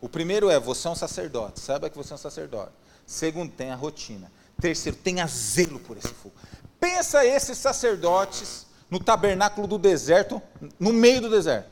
[0.00, 2.72] O primeiro é, você é um sacerdote, saiba que você é um sacerdote.
[3.06, 4.30] Segundo, tem a rotina.
[4.60, 6.34] Terceiro, tenha zelo por esse fogo.
[6.78, 10.40] Pensa esses sacerdotes no tabernáculo do deserto,
[10.78, 11.70] no meio do deserto.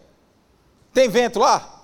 [0.92, 1.82] Tem vento lá?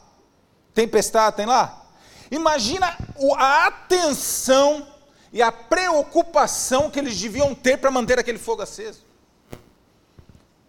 [0.75, 1.87] Tempestade tem lá?
[2.31, 2.97] Imagina
[3.37, 4.87] a atenção
[5.33, 9.07] e a preocupação que eles deviam ter para manter aquele fogo aceso.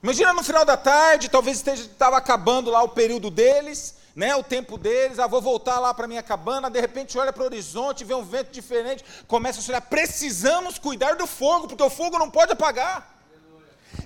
[0.01, 4.77] Imagina no final da tarde, talvez estava acabando lá o período deles, né, o tempo
[4.77, 8.13] deles, ah, vou voltar lá para minha cabana, de repente olha para o horizonte, vê
[8.13, 12.53] um vento diferente, começa a olhar, precisamos cuidar do fogo, porque o fogo não pode
[12.53, 13.18] apagar.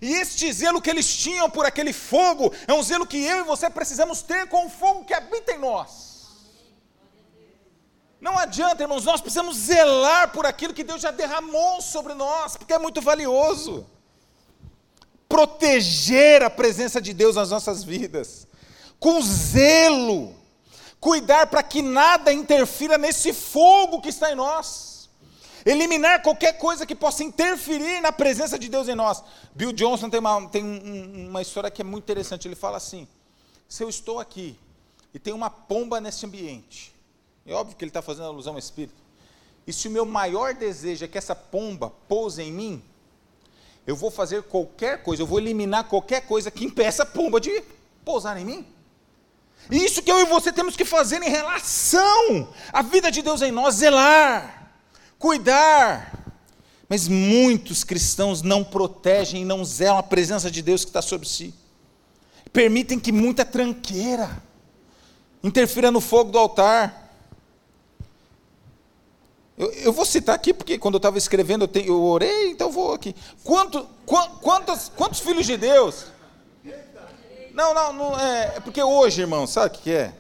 [0.02, 3.44] E este zelo que eles tinham por aquele fogo, é um zelo que eu e
[3.44, 6.14] você precisamos ter com o fogo que habita em nós.
[8.20, 12.74] Não adianta, irmãos, nós precisamos zelar por aquilo que Deus já derramou sobre nós, porque
[12.74, 13.86] é muito valioso.
[15.28, 18.48] Proteger a presença de Deus nas nossas vidas
[19.04, 20.34] com zelo,
[20.98, 24.93] cuidar para que nada interfira nesse fogo que está em nós,
[25.66, 29.24] eliminar qualquer coisa que possa interferir na presença de Deus em nós.
[29.56, 32.48] Bill Johnson tem uma, tem um, uma história que é muito interessante.
[32.48, 33.08] Ele fala assim:
[33.68, 34.58] se eu estou aqui
[35.14, 36.94] e tem uma pomba nesse ambiente,
[37.46, 39.02] é óbvio que ele está fazendo alusão ao Espírito,
[39.66, 42.84] e se o meu maior desejo é que essa pomba pouse em mim,
[43.86, 47.64] eu vou fazer qualquer coisa, eu vou eliminar qualquer coisa que impeça a pomba de
[48.04, 48.68] pousar em mim.
[49.72, 53.52] Isso que eu e você temos que fazer em relação à vida de Deus em
[53.52, 54.63] nós, zelar,
[55.24, 56.36] cuidar.
[56.90, 61.26] Mas muitos cristãos não protegem e não zelam a presença de Deus que está sobre
[61.26, 61.54] si.
[62.52, 64.44] Permitem que muita tranqueira
[65.42, 67.10] interfira no fogo do altar.
[69.58, 72.70] Eu, eu vou citar aqui, porque quando eu estava escrevendo, eu, te, eu, orei, então
[72.70, 73.16] vou aqui.
[73.46, 73.88] Quanto,
[74.42, 76.08] quantos, quantos filhos de Deus?
[77.54, 80.14] Não, não, não é, é porque hoje, irmão, sabe o que é?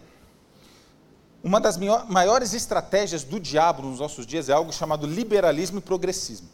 [1.44, 6.48] Uma das maiores estratégias do diabo nos nossos dias é algo chamado liberalismo e progressismo.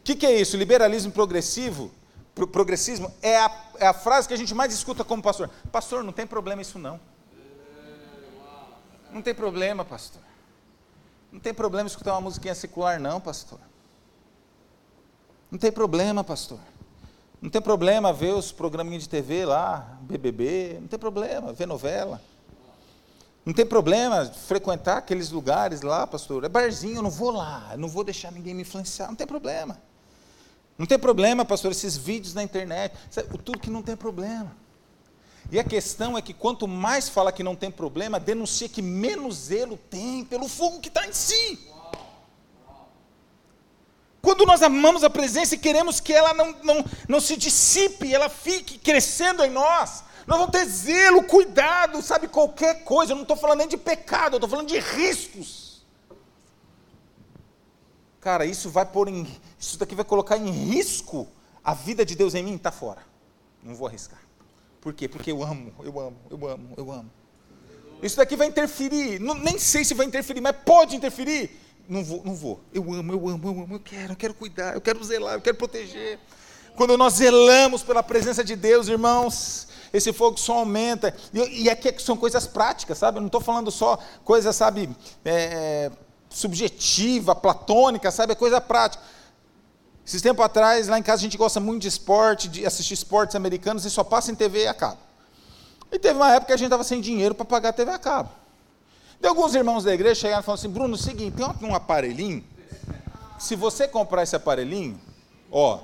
[0.00, 0.56] O que, que, é isso?
[0.56, 1.92] Liberalismo progressivo,
[2.34, 5.48] pro, progressismo é a, é a frase que a gente mais escuta como pastor.
[5.70, 6.98] Pastor, não tem problema isso não.
[9.12, 10.22] Não tem problema, pastor.
[11.30, 13.60] Não tem problema escutar uma musiquinha secular, não, pastor.
[15.48, 16.58] Não tem problema, pastor.
[17.40, 20.78] Não tem problema ver os programinhas de TV lá, BBB.
[20.80, 22.20] Não tem problema ver novela.
[23.44, 26.44] Não tem problema frequentar aqueles lugares lá, pastor.
[26.44, 29.08] É barzinho, eu não vou lá, não vou deixar ninguém me influenciar.
[29.08, 29.80] Não tem problema.
[30.76, 32.94] Não tem problema, pastor, esses vídeos na internet.
[33.44, 34.54] Tudo que não tem problema.
[35.50, 39.36] E a questão é que quanto mais fala que não tem problema, denuncia que menos
[39.46, 41.58] zelo tem pelo fogo que está em si.
[44.22, 48.28] Quando nós amamos a presença e queremos que ela não, não, não se dissipe, ela
[48.28, 53.10] fique crescendo em nós, nós vamos ter zelo, cuidado, sabe, qualquer coisa.
[53.10, 55.84] Eu não estou falando nem de pecado, eu estou falando de riscos.
[58.20, 59.26] Cara, isso vai pôr em.
[59.58, 61.26] Isso daqui vai colocar em risco
[61.64, 63.02] a vida de Deus em mim, está fora.
[63.60, 64.20] Não vou arriscar.
[64.80, 65.08] Por quê?
[65.08, 67.10] Porque eu amo, eu amo, eu amo, eu amo.
[68.00, 69.18] Isso daqui vai interferir.
[69.18, 71.58] Não, nem sei se vai interferir, mas pode interferir.
[71.88, 72.60] Não vou, não vou.
[72.72, 75.40] Eu amo, eu amo, eu amo, eu quero, eu quero cuidar, eu quero zelar, eu
[75.40, 76.20] quero proteger.
[76.76, 81.14] Quando nós zelamos pela presença de Deus, irmãos, esse fogo só aumenta.
[81.32, 83.18] E, e aqui são coisas práticas, sabe?
[83.18, 84.88] Eu não estou falando só coisa, sabe,
[85.24, 85.90] é,
[86.28, 88.32] subjetiva, platônica, sabe?
[88.32, 89.02] É coisa prática.
[90.06, 93.36] Esses tempos atrás, lá em casa, a gente gosta muito de esporte, de assistir esportes
[93.36, 94.98] americanos e só passa em TV a cabo.
[95.92, 97.98] E teve uma época que a gente estava sem dinheiro para pagar a TV a
[97.98, 98.30] cabo.
[99.22, 101.74] E alguns irmãos da igreja chegaram e falaram assim: Bruno, é o seguinte, tem um
[101.74, 102.44] aparelhinho.
[103.38, 105.00] Se você comprar esse aparelhinho,
[105.50, 105.78] ó,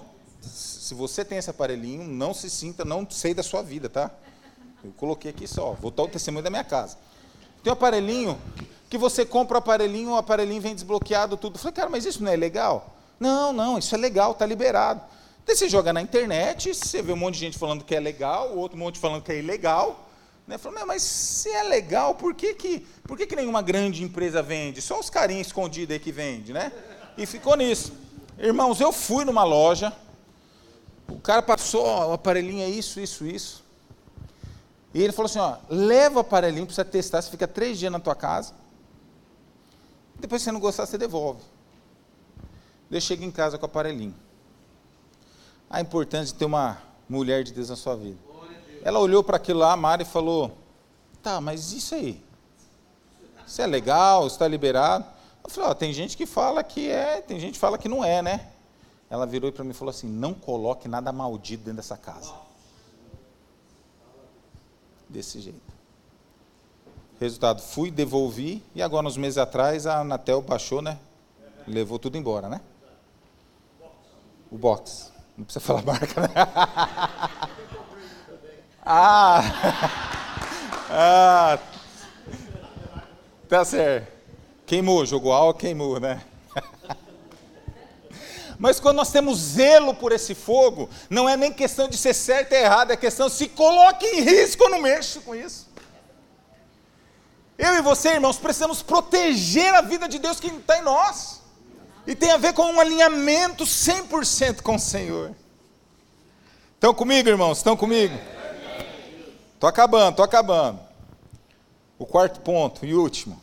[0.46, 4.10] se você tem esse aparelhinho, não se sinta, não sei da sua vida, tá?
[4.84, 6.96] Eu coloquei aqui só, vou dar o testemunho da minha casa.
[7.62, 8.38] Tem um aparelhinho
[8.88, 11.56] que você compra o aparelhinho, o aparelhinho vem desbloqueado, tudo.
[11.56, 12.94] Eu falei, cara, mas isso não é legal?
[13.18, 15.00] Não, não, isso é legal, está liberado.
[15.44, 18.56] Daí você joga na internet, você vê um monte de gente falando que é legal,
[18.56, 20.08] outro monte falando que é ilegal.
[20.46, 20.58] Né?
[20.58, 24.80] Falou, mas se é legal, por que, que, por que, que nenhuma grande empresa vende?
[24.80, 26.72] Só os carinhos escondidos aí que vende, né?
[27.16, 27.92] E ficou nisso.
[28.38, 29.92] Irmãos, eu fui numa loja,
[31.08, 33.64] o cara passou, ó, o aparelhinho é isso, isso, isso.
[34.92, 37.92] E ele falou assim, ó, leva o aparelhinho para você testar, você fica três dias
[37.92, 38.54] na tua casa.
[40.18, 41.42] Depois, se você não gostar, você devolve.
[42.90, 44.14] Eu chego em casa com o aparelhinho.
[45.68, 46.78] A importância de ter uma
[47.08, 48.18] mulher de Deus na sua vida.
[48.82, 50.56] Ela olhou para aquilo lá, a Mari, e falou:
[51.22, 52.22] Tá, mas isso aí?
[53.46, 54.26] Isso é legal?
[54.26, 55.04] Está liberado?
[55.42, 58.04] Eu falei: Ó, tem gente que fala que é, tem gente que fala que não
[58.04, 58.48] é, né?
[59.08, 62.32] Ela virou para mim e falou assim: Não coloque nada maldito dentro dessa casa.
[65.08, 65.74] Desse jeito.
[67.20, 70.98] Resultado: fui, devolvi, e agora, uns meses atrás, a Anatel baixou, né?
[71.66, 72.60] Levou tudo embora, né?
[74.50, 75.12] O box.
[75.36, 76.28] Não precisa falar marca, né?
[78.84, 79.40] ah!
[80.90, 81.58] ah!
[83.48, 84.12] Tá certo.
[84.64, 86.24] Queimou, jogou álcool, queimou, né?
[88.58, 92.52] Mas quando nós temos zelo por esse fogo, não é nem questão de ser certo
[92.52, 95.68] ou errado, é questão se coloque em risco ou não mexa com isso.
[97.58, 101.40] Eu e você, irmãos, precisamos proteger a vida de Deus que está em nós.
[102.06, 105.34] E tem a ver com um alinhamento 100% com o Senhor.
[106.74, 107.58] Estão comigo, irmãos?
[107.58, 108.16] Estão comigo?
[109.54, 110.78] Estou acabando, estou acabando.
[111.98, 113.42] O quarto ponto e último.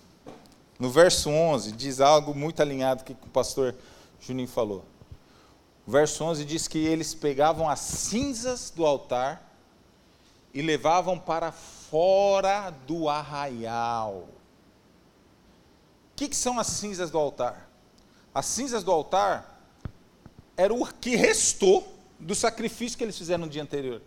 [0.80, 3.76] No verso 11, diz algo muito alinhado que o pastor
[4.22, 4.86] Juninho falou.
[5.86, 9.52] O verso 11 diz que eles pegavam as cinzas do altar
[10.54, 14.30] e levavam para fora do arraial.
[16.12, 17.70] O que, que são as cinzas do altar?
[18.34, 19.62] As cinzas do altar
[20.56, 24.02] era o que restou do sacrifício que eles fizeram no dia anterior.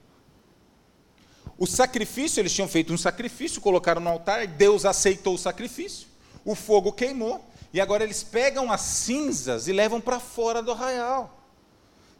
[1.58, 6.06] O sacrifício, eles tinham feito um sacrifício, colocaram no altar, Deus aceitou o sacrifício,
[6.44, 11.35] o fogo queimou, e agora eles pegam as cinzas e levam para fora do arraial.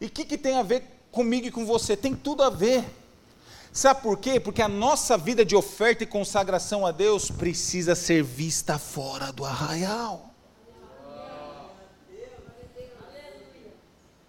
[0.01, 1.97] E o que, que tem a ver comigo e com você?
[1.97, 2.85] Tem tudo a ver.
[3.73, 4.41] Sabe por quê?
[4.41, 9.45] Porque a nossa vida de oferta e consagração a Deus precisa ser vista fora do
[9.45, 10.31] arraial.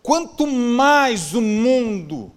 [0.03, 2.31] Quanto mais o mundo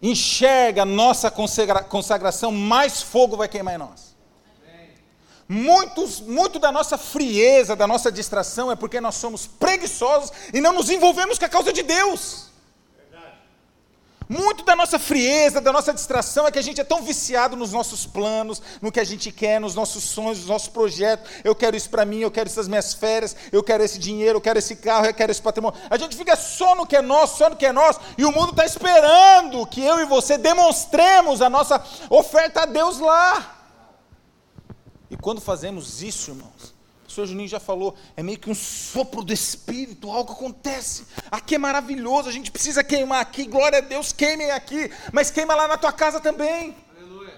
[0.00, 4.05] enxerga a nossa consagração, mais fogo vai queimar em nós.
[5.48, 10.72] Muitos, muito da nossa frieza, da nossa distração é porque nós somos preguiçosos e não
[10.72, 12.46] nos envolvemos com a causa de Deus.
[14.28, 17.72] Muito da nossa frieza, da nossa distração é que a gente é tão viciado nos
[17.72, 21.30] nossos planos, no que a gente quer, nos nossos sonhos, nos nossos projetos.
[21.44, 24.40] Eu quero isso para mim, eu quero essas minhas férias, eu quero esse dinheiro, eu
[24.40, 25.78] quero esse carro, eu quero esse patrimônio.
[25.88, 28.32] A gente fica só no que é nosso, só no que é nosso, e o
[28.32, 31.80] mundo está esperando que eu e você demonstremos a nossa
[32.10, 33.55] oferta a Deus lá.
[35.10, 36.74] E quando fazemos isso, irmãos,
[37.06, 41.06] o senhor Juninho já falou, é meio que um sopro do Espírito, algo acontece.
[41.30, 45.54] Aqui é maravilhoso, a gente precisa queimar aqui, glória a Deus, queimem aqui, mas queima
[45.54, 46.76] lá na tua casa também.
[46.96, 47.34] Aleluia.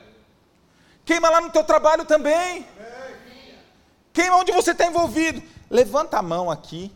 [1.05, 2.67] Queima lá no teu trabalho também.
[4.13, 5.43] Queima onde você está envolvido.
[5.71, 6.91] Levanta a mão aqui,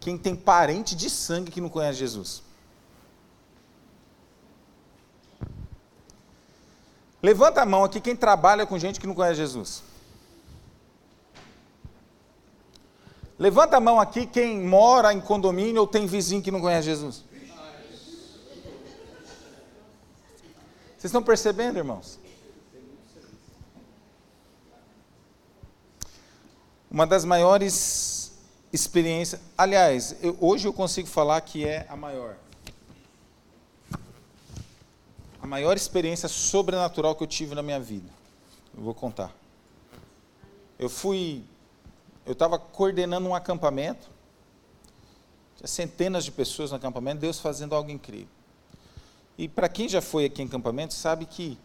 [0.00, 2.42] quem tem parente de sangue que não conhece Jesus.
[7.22, 9.91] Levanta a mão aqui quem trabalha com gente que não conhece Jesus.
[13.38, 17.24] Levanta a mão aqui quem mora em condomínio ou tem vizinho que não conhece Jesus.
[21.02, 22.20] Vocês estão percebendo, irmãos?
[26.88, 28.32] Uma das maiores
[28.72, 32.36] experiências, aliás, eu, hoje eu consigo falar que é a maior.
[35.40, 38.08] A maior experiência sobrenatural que eu tive na minha vida.
[38.76, 39.34] Eu vou contar.
[40.78, 41.42] Eu fui
[42.24, 44.10] eu estava coordenando um acampamento,
[45.56, 48.28] tinha centenas de pessoas no acampamento, Deus fazendo algo incrível.
[49.36, 51.58] E para quem já foi aqui em acampamento, sabe que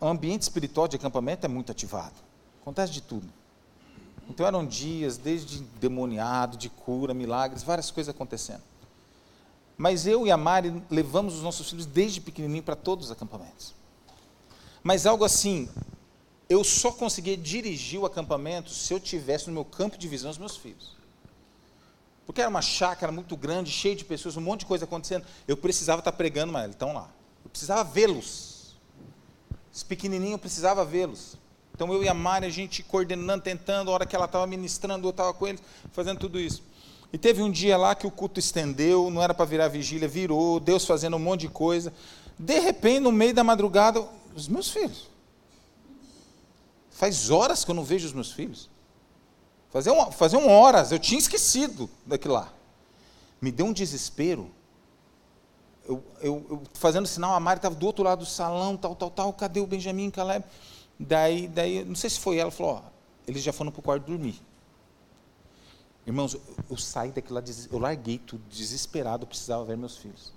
[0.00, 2.14] o ambiente espiritual de acampamento é muito ativado.
[2.60, 3.26] Acontece de tudo.
[4.28, 8.62] Então eram dias, desde demoniado, de cura, milagres, várias coisas acontecendo.
[9.78, 13.74] Mas eu e a Mari levamos os nossos filhos desde pequenininho para todos os acampamentos.
[14.82, 15.68] Mas algo assim,
[16.48, 20.38] eu só conseguia dirigir o acampamento se eu tivesse no meu campo de visão os
[20.38, 20.94] meus filhos.
[22.24, 25.24] Porque era uma chácara muito grande, cheia de pessoas, um monte de coisa acontecendo.
[25.46, 27.08] Eu precisava estar pregando, mas eles estão lá.
[27.44, 28.76] Eu precisava vê-los.
[29.72, 31.36] Esse pequenininho eu precisava vê-los.
[31.74, 35.06] Então eu e a Mari, a gente coordenando, tentando, a hora que ela estava ministrando,
[35.06, 36.62] eu estava com eles, fazendo tudo isso.
[37.12, 40.58] E teve um dia lá que o culto estendeu, não era para virar vigília, virou,
[40.58, 41.92] Deus fazendo um monte de coisa.
[42.38, 44.02] De repente, no meio da madrugada,
[44.34, 45.08] os meus filhos.
[46.96, 48.70] Faz horas que eu não vejo os meus filhos.
[49.68, 52.50] Faziam, faziam horas, eu tinha esquecido daquilo lá.
[53.38, 54.50] Me deu um desespero.
[55.86, 59.10] Eu, eu, eu fazendo sinal, a Mari estava do outro lado do salão, tal, tal,
[59.10, 59.30] tal.
[59.34, 60.42] Cadê o Benjamin, Caleb?
[60.98, 62.82] Daí, daí, não sei se foi ela, falou: ó,
[63.26, 64.40] eles já foram para o quarto dormir.
[66.06, 66.40] Irmãos, eu,
[66.70, 70.32] eu saí daquilo lá, eu larguei tudo, desesperado, eu precisava ver meus filhos.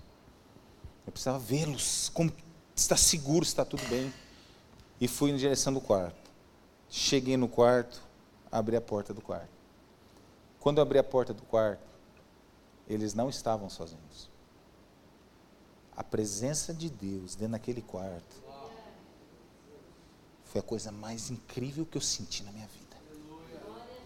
[1.08, 2.34] Eu precisava vê-los, como
[2.76, 4.14] está seguro, está tudo bem.
[5.00, 6.19] E fui em direção do quarto.
[6.90, 8.02] Cheguei no quarto,
[8.52, 9.50] abri a porta do quarto.
[10.60, 11.88] Quando eu abri a porta do quarto,
[12.88, 14.30] eles não estavam sozinhos.
[15.96, 18.36] A presença de Deus dentro daquele quarto
[20.46, 22.98] foi a coisa mais incrível que eu senti na minha vida.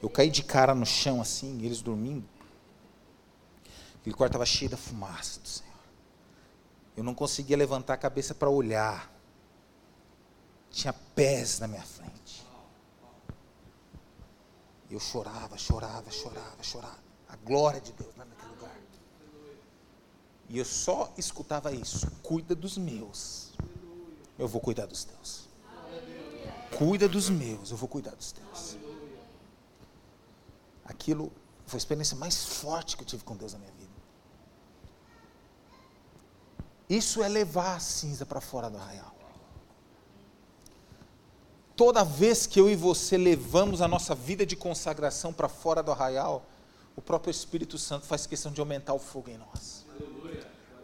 [0.01, 2.27] Eu caí de cara no chão assim, eles dormindo.
[4.01, 5.71] Aquele quarto estava cheio da fumaça do Senhor.
[6.97, 9.09] Eu não conseguia levantar a cabeça para olhar.
[10.69, 12.22] Tinha pés na minha frente.
[14.93, 16.99] Eu chorava, chorava, chorava, chorava.
[17.27, 18.79] A glória de Deus naquele lugar.
[20.47, 22.05] E eu só escutava isso.
[22.21, 23.53] Cuida dos meus.
[24.37, 25.49] Eu vou cuidar dos teus.
[26.77, 28.77] Cuida dos meus, eu vou cuidar dos teus.
[30.85, 31.31] Aquilo
[31.65, 33.91] foi a experiência mais forte que eu tive com Deus na minha vida.
[36.87, 39.15] Isso é levar a cinza para fora do arraial.
[41.75, 45.91] Toda vez que eu e você levamos a nossa vida de consagração para fora do
[45.91, 46.45] arraial,
[46.95, 49.83] o próprio Espírito Santo faz questão de aumentar o fogo em nós.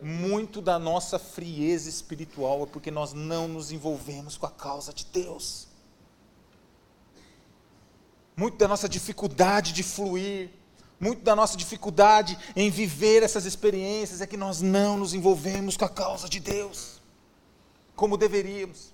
[0.01, 5.05] Muito da nossa frieza espiritual é porque nós não nos envolvemos com a causa de
[5.05, 5.67] Deus.
[8.35, 10.49] Muito da nossa dificuldade de fluir,
[10.99, 15.85] muito da nossa dificuldade em viver essas experiências é que nós não nos envolvemos com
[15.85, 17.01] a causa de Deus,
[17.95, 18.93] como deveríamos.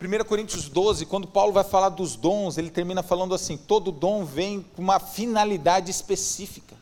[0.00, 4.24] 1 Coríntios 12, quando Paulo vai falar dos dons, ele termina falando assim: todo dom
[4.24, 6.74] vem com uma finalidade específica.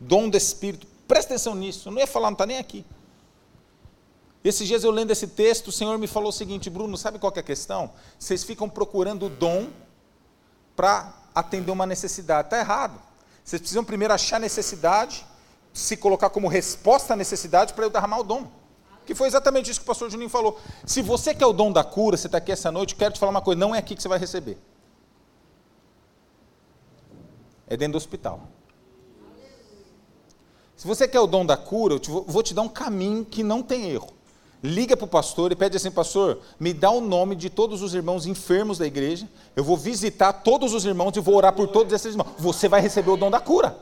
[0.00, 0.84] Dom do Espírito.
[1.06, 2.84] Presta atenção nisso, eu não ia falar, não está nem aqui.
[4.42, 7.32] Esses dias eu lendo esse texto, o Senhor me falou o seguinte: Bruno, sabe qual
[7.36, 7.92] é a questão?
[8.18, 9.68] Vocês ficam procurando o dom
[10.74, 12.48] para atender uma necessidade.
[12.48, 13.00] Está errado.
[13.44, 15.24] Vocês precisam primeiro achar a necessidade,
[15.72, 18.57] se colocar como resposta à necessidade para eu derramar o dom.
[19.08, 20.60] Que foi exatamente isso que o pastor Juninho falou.
[20.84, 23.18] Se você quer o dom da cura, você está aqui essa noite, eu quero te
[23.18, 24.58] falar uma coisa: não é aqui que você vai receber.
[27.66, 28.42] É dentro do hospital.
[30.76, 33.24] Se você quer o dom da cura, eu te vou, vou te dar um caminho
[33.24, 34.12] que não tem erro.
[34.62, 37.94] Liga para o pastor e pede assim, pastor, me dá o nome de todos os
[37.94, 39.26] irmãos enfermos da igreja.
[39.56, 42.32] Eu vou visitar todos os irmãos e vou orar por todos esses irmãos.
[42.36, 43.74] Você vai receber o dom da cura.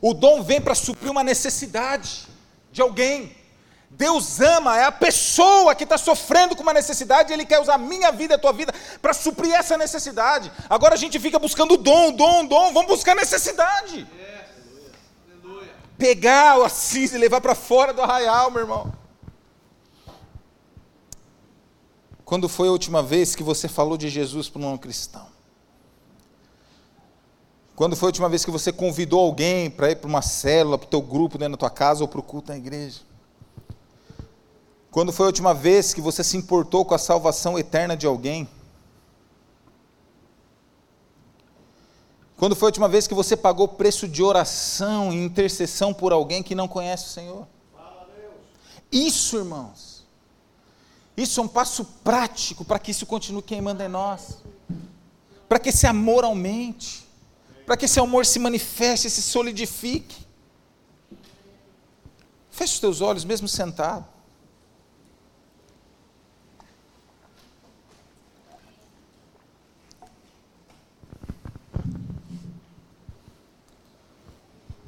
[0.00, 2.28] O dom vem para suprir uma necessidade
[2.70, 3.44] de alguém.
[3.90, 7.74] Deus ama, é a pessoa que está sofrendo com uma necessidade, e Ele quer usar
[7.74, 10.52] a minha vida, a tua vida, para suprir essa necessidade.
[10.68, 14.06] Agora a gente fica buscando dom, dom, dom, vamos buscar necessidade.
[15.96, 18.92] Pegar o Assis e levar para fora do arraial, meu irmão.
[22.22, 25.28] Quando foi a última vez que você falou de Jesus para um não cristão?
[27.76, 30.86] Quando foi a última vez que você convidou alguém para ir para uma célula, para
[30.86, 33.00] o teu grupo dentro da tua casa ou para o culto na igreja?
[34.96, 38.48] Quando foi a última vez que você se importou com a salvação eterna de alguém?
[42.34, 46.42] Quando foi a última vez que você pagou preço de oração e intercessão por alguém
[46.42, 47.46] que não conhece o Senhor?
[48.90, 50.06] Isso, irmãos,
[51.14, 54.38] isso é um passo prático para que isso continue queimando em nós,
[55.46, 57.04] para que esse amor aumente
[57.66, 60.24] para que esse amor se manifeste, se solidifique.
[62.50, 64.15] Feche os teus olhos, mesmo sentado.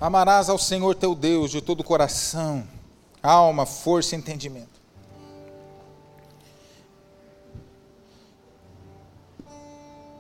[0.01, 2.64] Amarás ao Senhor teu Deus de todo o coração,
[3.20, 4.78] alma, força e entendimento.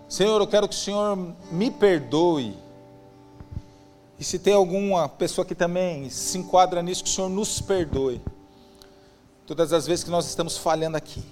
[0.08, 1.16] Senhor, eu quero que o Senhor
[1.52, 2.56] me perdoe.
[4.18, 8.20] E se tem alguma pessoa que também se enquadra nisso, que o Senhor nos perdoe.
[9.46, 11.22] Todas as vezes que nós estamos falhando aqui.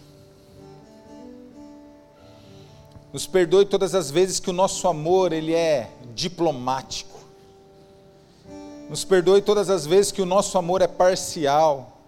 [3.12, 7.15] Nos perdoe todas as vezes que o nosso amor ele é diplomático.
[8.88, 11.98] Nos perdoe todas as vezes que o nosso amor é parcial.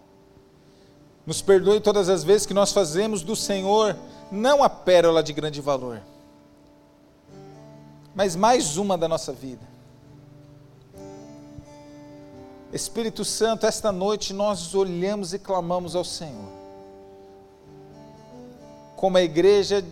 [1.27, 3.97] Nos perdoe todas as vezes que nós fazemos do Senhor
[4.31, 6.01] não a pérola de grande valor
[8.19, 9.65] mas mais uma da nossa vida.
[12.73, 16.51] Espírito Santo, esta noite nós olhamos e clamamos ao Senhor.
[18.97, 19.85] Como a igreja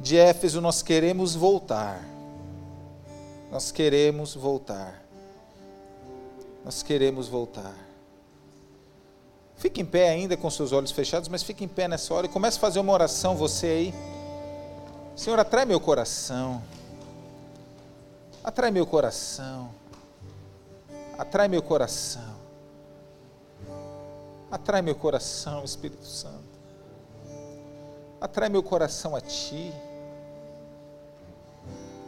[0.00, 2.04] de Éfeso, nós queremos voltar.
[3.52, 5.05] Nós queremos voltar.
[6.66, 7.72] Nós queremos voltar.
[9.54, 12.28] Fique em pé ainda com seus olhos fechados, mas fique em pé nessa hora e
[12.28, 13.94] comece a fazer uma oração, você aí.
[15.14, 16.60] Senhor, atrai meu coração.
[18.42, 19.70] Atrai meu coração.
[21.16, 22.34] Atrai meu coração.
[24.50, 26.58] Atrai meu coração, Espírito Santo.
[28.20, 29.72] Atrai meu coração a Ti.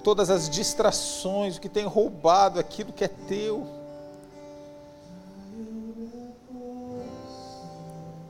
[0.02, 3.77] Todas as distrações, que tem roubado aquilo que é Teu.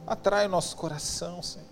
[0.09, 1.69] Atrai o nosso coração, Senhor.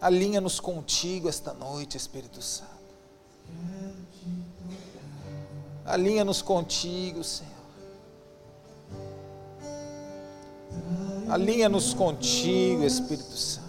[0.00, 2.70] Alinha-nos contigo esta noite, Espírito Santo.
[5.84, 7.52] Alinha-nos contigo, Senhor.
[11.28, 13.64] Alinha-nos contigo, Espírito Santo.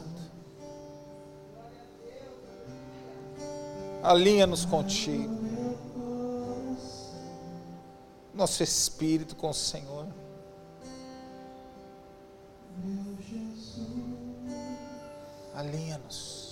[4.02, 5.45] Alinha-nos contigo.
[8.36, 10.08] Nosso espírito com o Senhor.
[15.56, 16.46] Alinha-nos.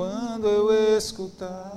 [0.00, 1.76] Quando eu escutar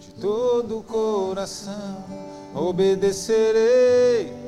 [0.00, 2.02] de todo o coração,
[2.54, 4.43] obedecerei.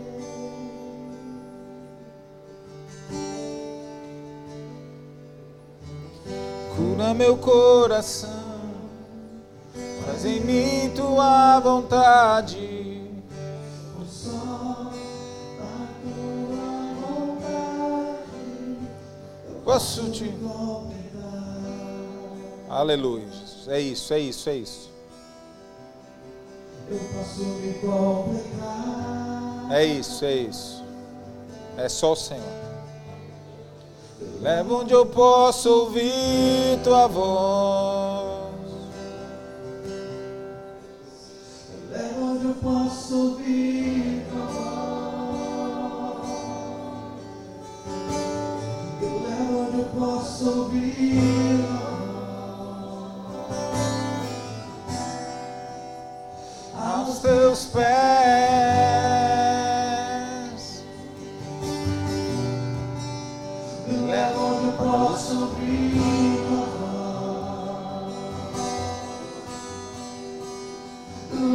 [7.06, 8.28] Cura meu coração
[10.04, 13.00] faz em mim tua vontade.
[14.08, 18.26] Só a tua vontade
[19.64, 20.34] posso te
[22.68, 23.28] Aleluia.
[23.68, 24.90] É isso, é isso, é isso.
[26.90, 29.68] Eu posso me completar.
[29.70, 30.84] É isso, é isso.
[31.76, 32.65] É só o Senhor.
[34.46, 37.85] Leva onde eu posso ouvir tua voz.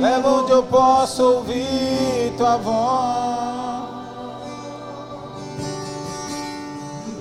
[0.01, 3.91] Leva onde eu posso ouvir tua voz.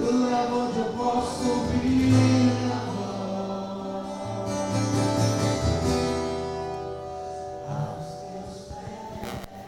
[0.01, 2.51] Leva onde eu posso ouvir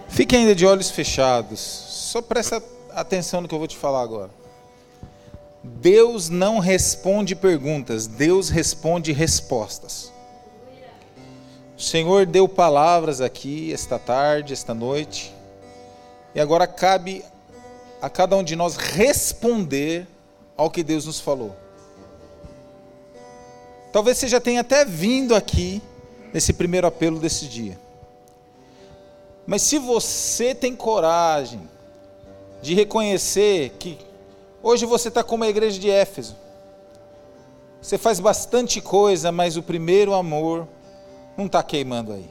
[0.08, 1.58] Fique ainda de olhos fechados.
[1.60, 2.62] Só presta
[2.94, 4.30] atenção no que eu vou te falar agora.
[5.62, 10.11] Deus não responde perguntas, Deus responde respostas.
[11.82, 15.34] O Senhor deu palavras aqui esta tarde, esta noite,
[16.32, 17.24] e agora cabe
[18.00, 20.06] a cada um de nós responder
[20.56, 21.56] ao que Deus nos falou.
[23.92, 25.82] Talvez você já tenha até vindo aqui
[26.32, 27.76] nesse primeiro apelo desse dia.
[29.44, 31.68] Mas se você tem coragem
[32.62, 33.98] de reconhecer que
[34.62, 36.36] hoje você está como a igreja de Éfeso,
[37.80, 40.68] você faz bastante coisa, mas o primeiro amor
[41.36, 42.30] não está queimando aí.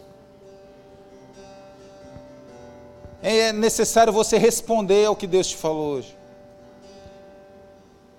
[3.21, 6.17] É necessário você responder ao que Deus te falou hoje.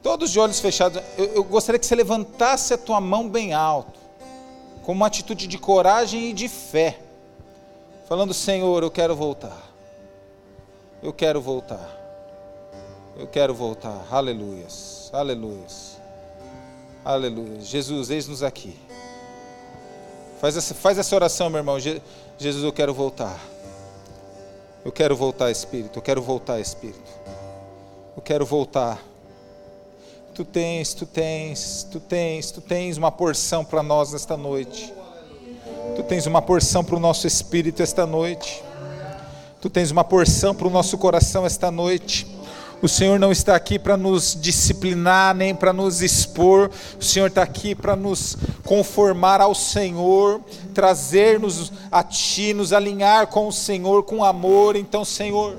[0.02, 3.98] Todos de olhos fechados, eu, eu gostaria que você levantasse a tua mão bem alto,
[4.82, 6.98] com uma atitude de coragem e de fé
[8.12, 9.56] falando: Senhor, eu quero voltar.
[11.02, 11.88] Eu quero voltar.
[13.16, 14.06] Eu quero voltar.
[14.10, 15.10] Aleluias.
[15.14, 15.98] Aleluias.
[17.02, 17.66] Aleluias.
[17.66, 18.78] Jesus, eis-nos aqui.
[20.42, 21.78] Faz essa, faz essa oração, meu irmão.
[21.78, 22.02] Je,
[22.36, 23.38] Jesus, eu quero voltar.
[24.84, 26.00] Eu quero voltar, Espírito.
[26.00, 27.12] Eu quero voltar, Espírito.
[28.16, 29.00] Eu quero voltar.
[30.34, 34.92] Tu tens, tu tens, tu tens, tu tens uma porção para nós nesta noite.
[35.94, 38.64] Tu tens uma porção para o nosso espírito esta noite.
[39.60, 42.26] Tu tens uma porção para o nosso coração esta noite.
[42.82, 46.68] O Senhor não está aqui para nos disciplinar, nem para nos expor.
[47.00, 50.40] O Senhor está aqui para nos conformar ao Senhor,
[50.74, 54.74] trazer-nos a Ti, nos alinhar com o Senhor, com amor.
[54.74, 55.56] Então, Senhor,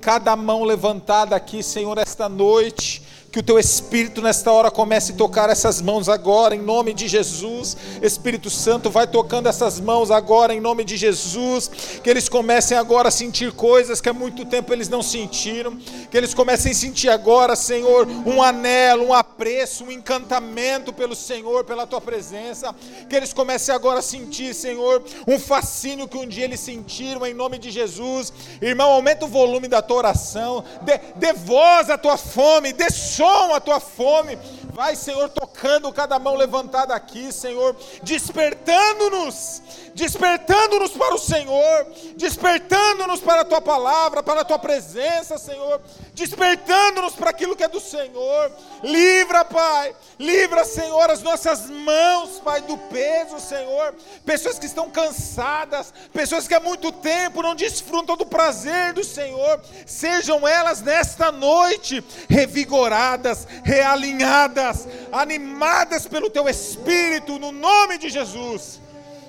[0.00, 3.02] cada mão levantada aqui, Senhor, esta noite
[3.32, 7.08] que o teu Espírito nesta hora comece a tocar essas mãos agora, em nome de
[7.08, 7.78] Jesus.
[8.02, 11.70] Espírito Santo, vai tocando essas mãos agora, em nome de Jesus.
[12.04, 15.78] Que eles comecem agora a sentir coisas que há muito tempo eles não sentiram.
[16.10, 21.64] Que eles comecem a sentir agora, Senhor, um anelo, um apreço, um encantamento pelo Senhor,
[21.64, 22.74] pela tua presença.
[23.08, 27.32] Que eles comecem agora a sentir, Senhor, um fascínio que um dia eles sentiram, em
[27.32, 28.30] nome de Jesus.
[28.60, 30.62] Irmão, aumenta o volume da tua oração.
[30.82, 32.90] Dê, dê voz à tua fome, dê
[33.22, 34.36] som a tua fome.
[34.72, 39.62] Vai, Senhor, tocando cada mão levantada aqui, Senhor, despertando-nos,
[39.94, 41.86] despertando-nos para o Senhor,
[42.16, 45.80] despertando-nos para a tua palavra, para a tua presença, Senhor,
[46.14, 48.52] despertando-nos para aquilo que é do Senhor.
[48.82, 53.94] Livra, Pai, livra, Senhor, as nossas mãos, Pai, do peso, Senhor.
[54.24, 59.60] Pessoas que estão cansadas, pessoas que há muito tempo não desfrutam do prazer do Senhor,
[59.86, 68.81] sejam elas nesta noite revigoradas, realinhadas animadas pelo teu espírito, no nome de Jesus.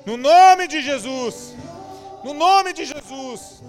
[0.06, 1.56] No nome de Jesus.
[2.24, 3.62] No nome de Jesus.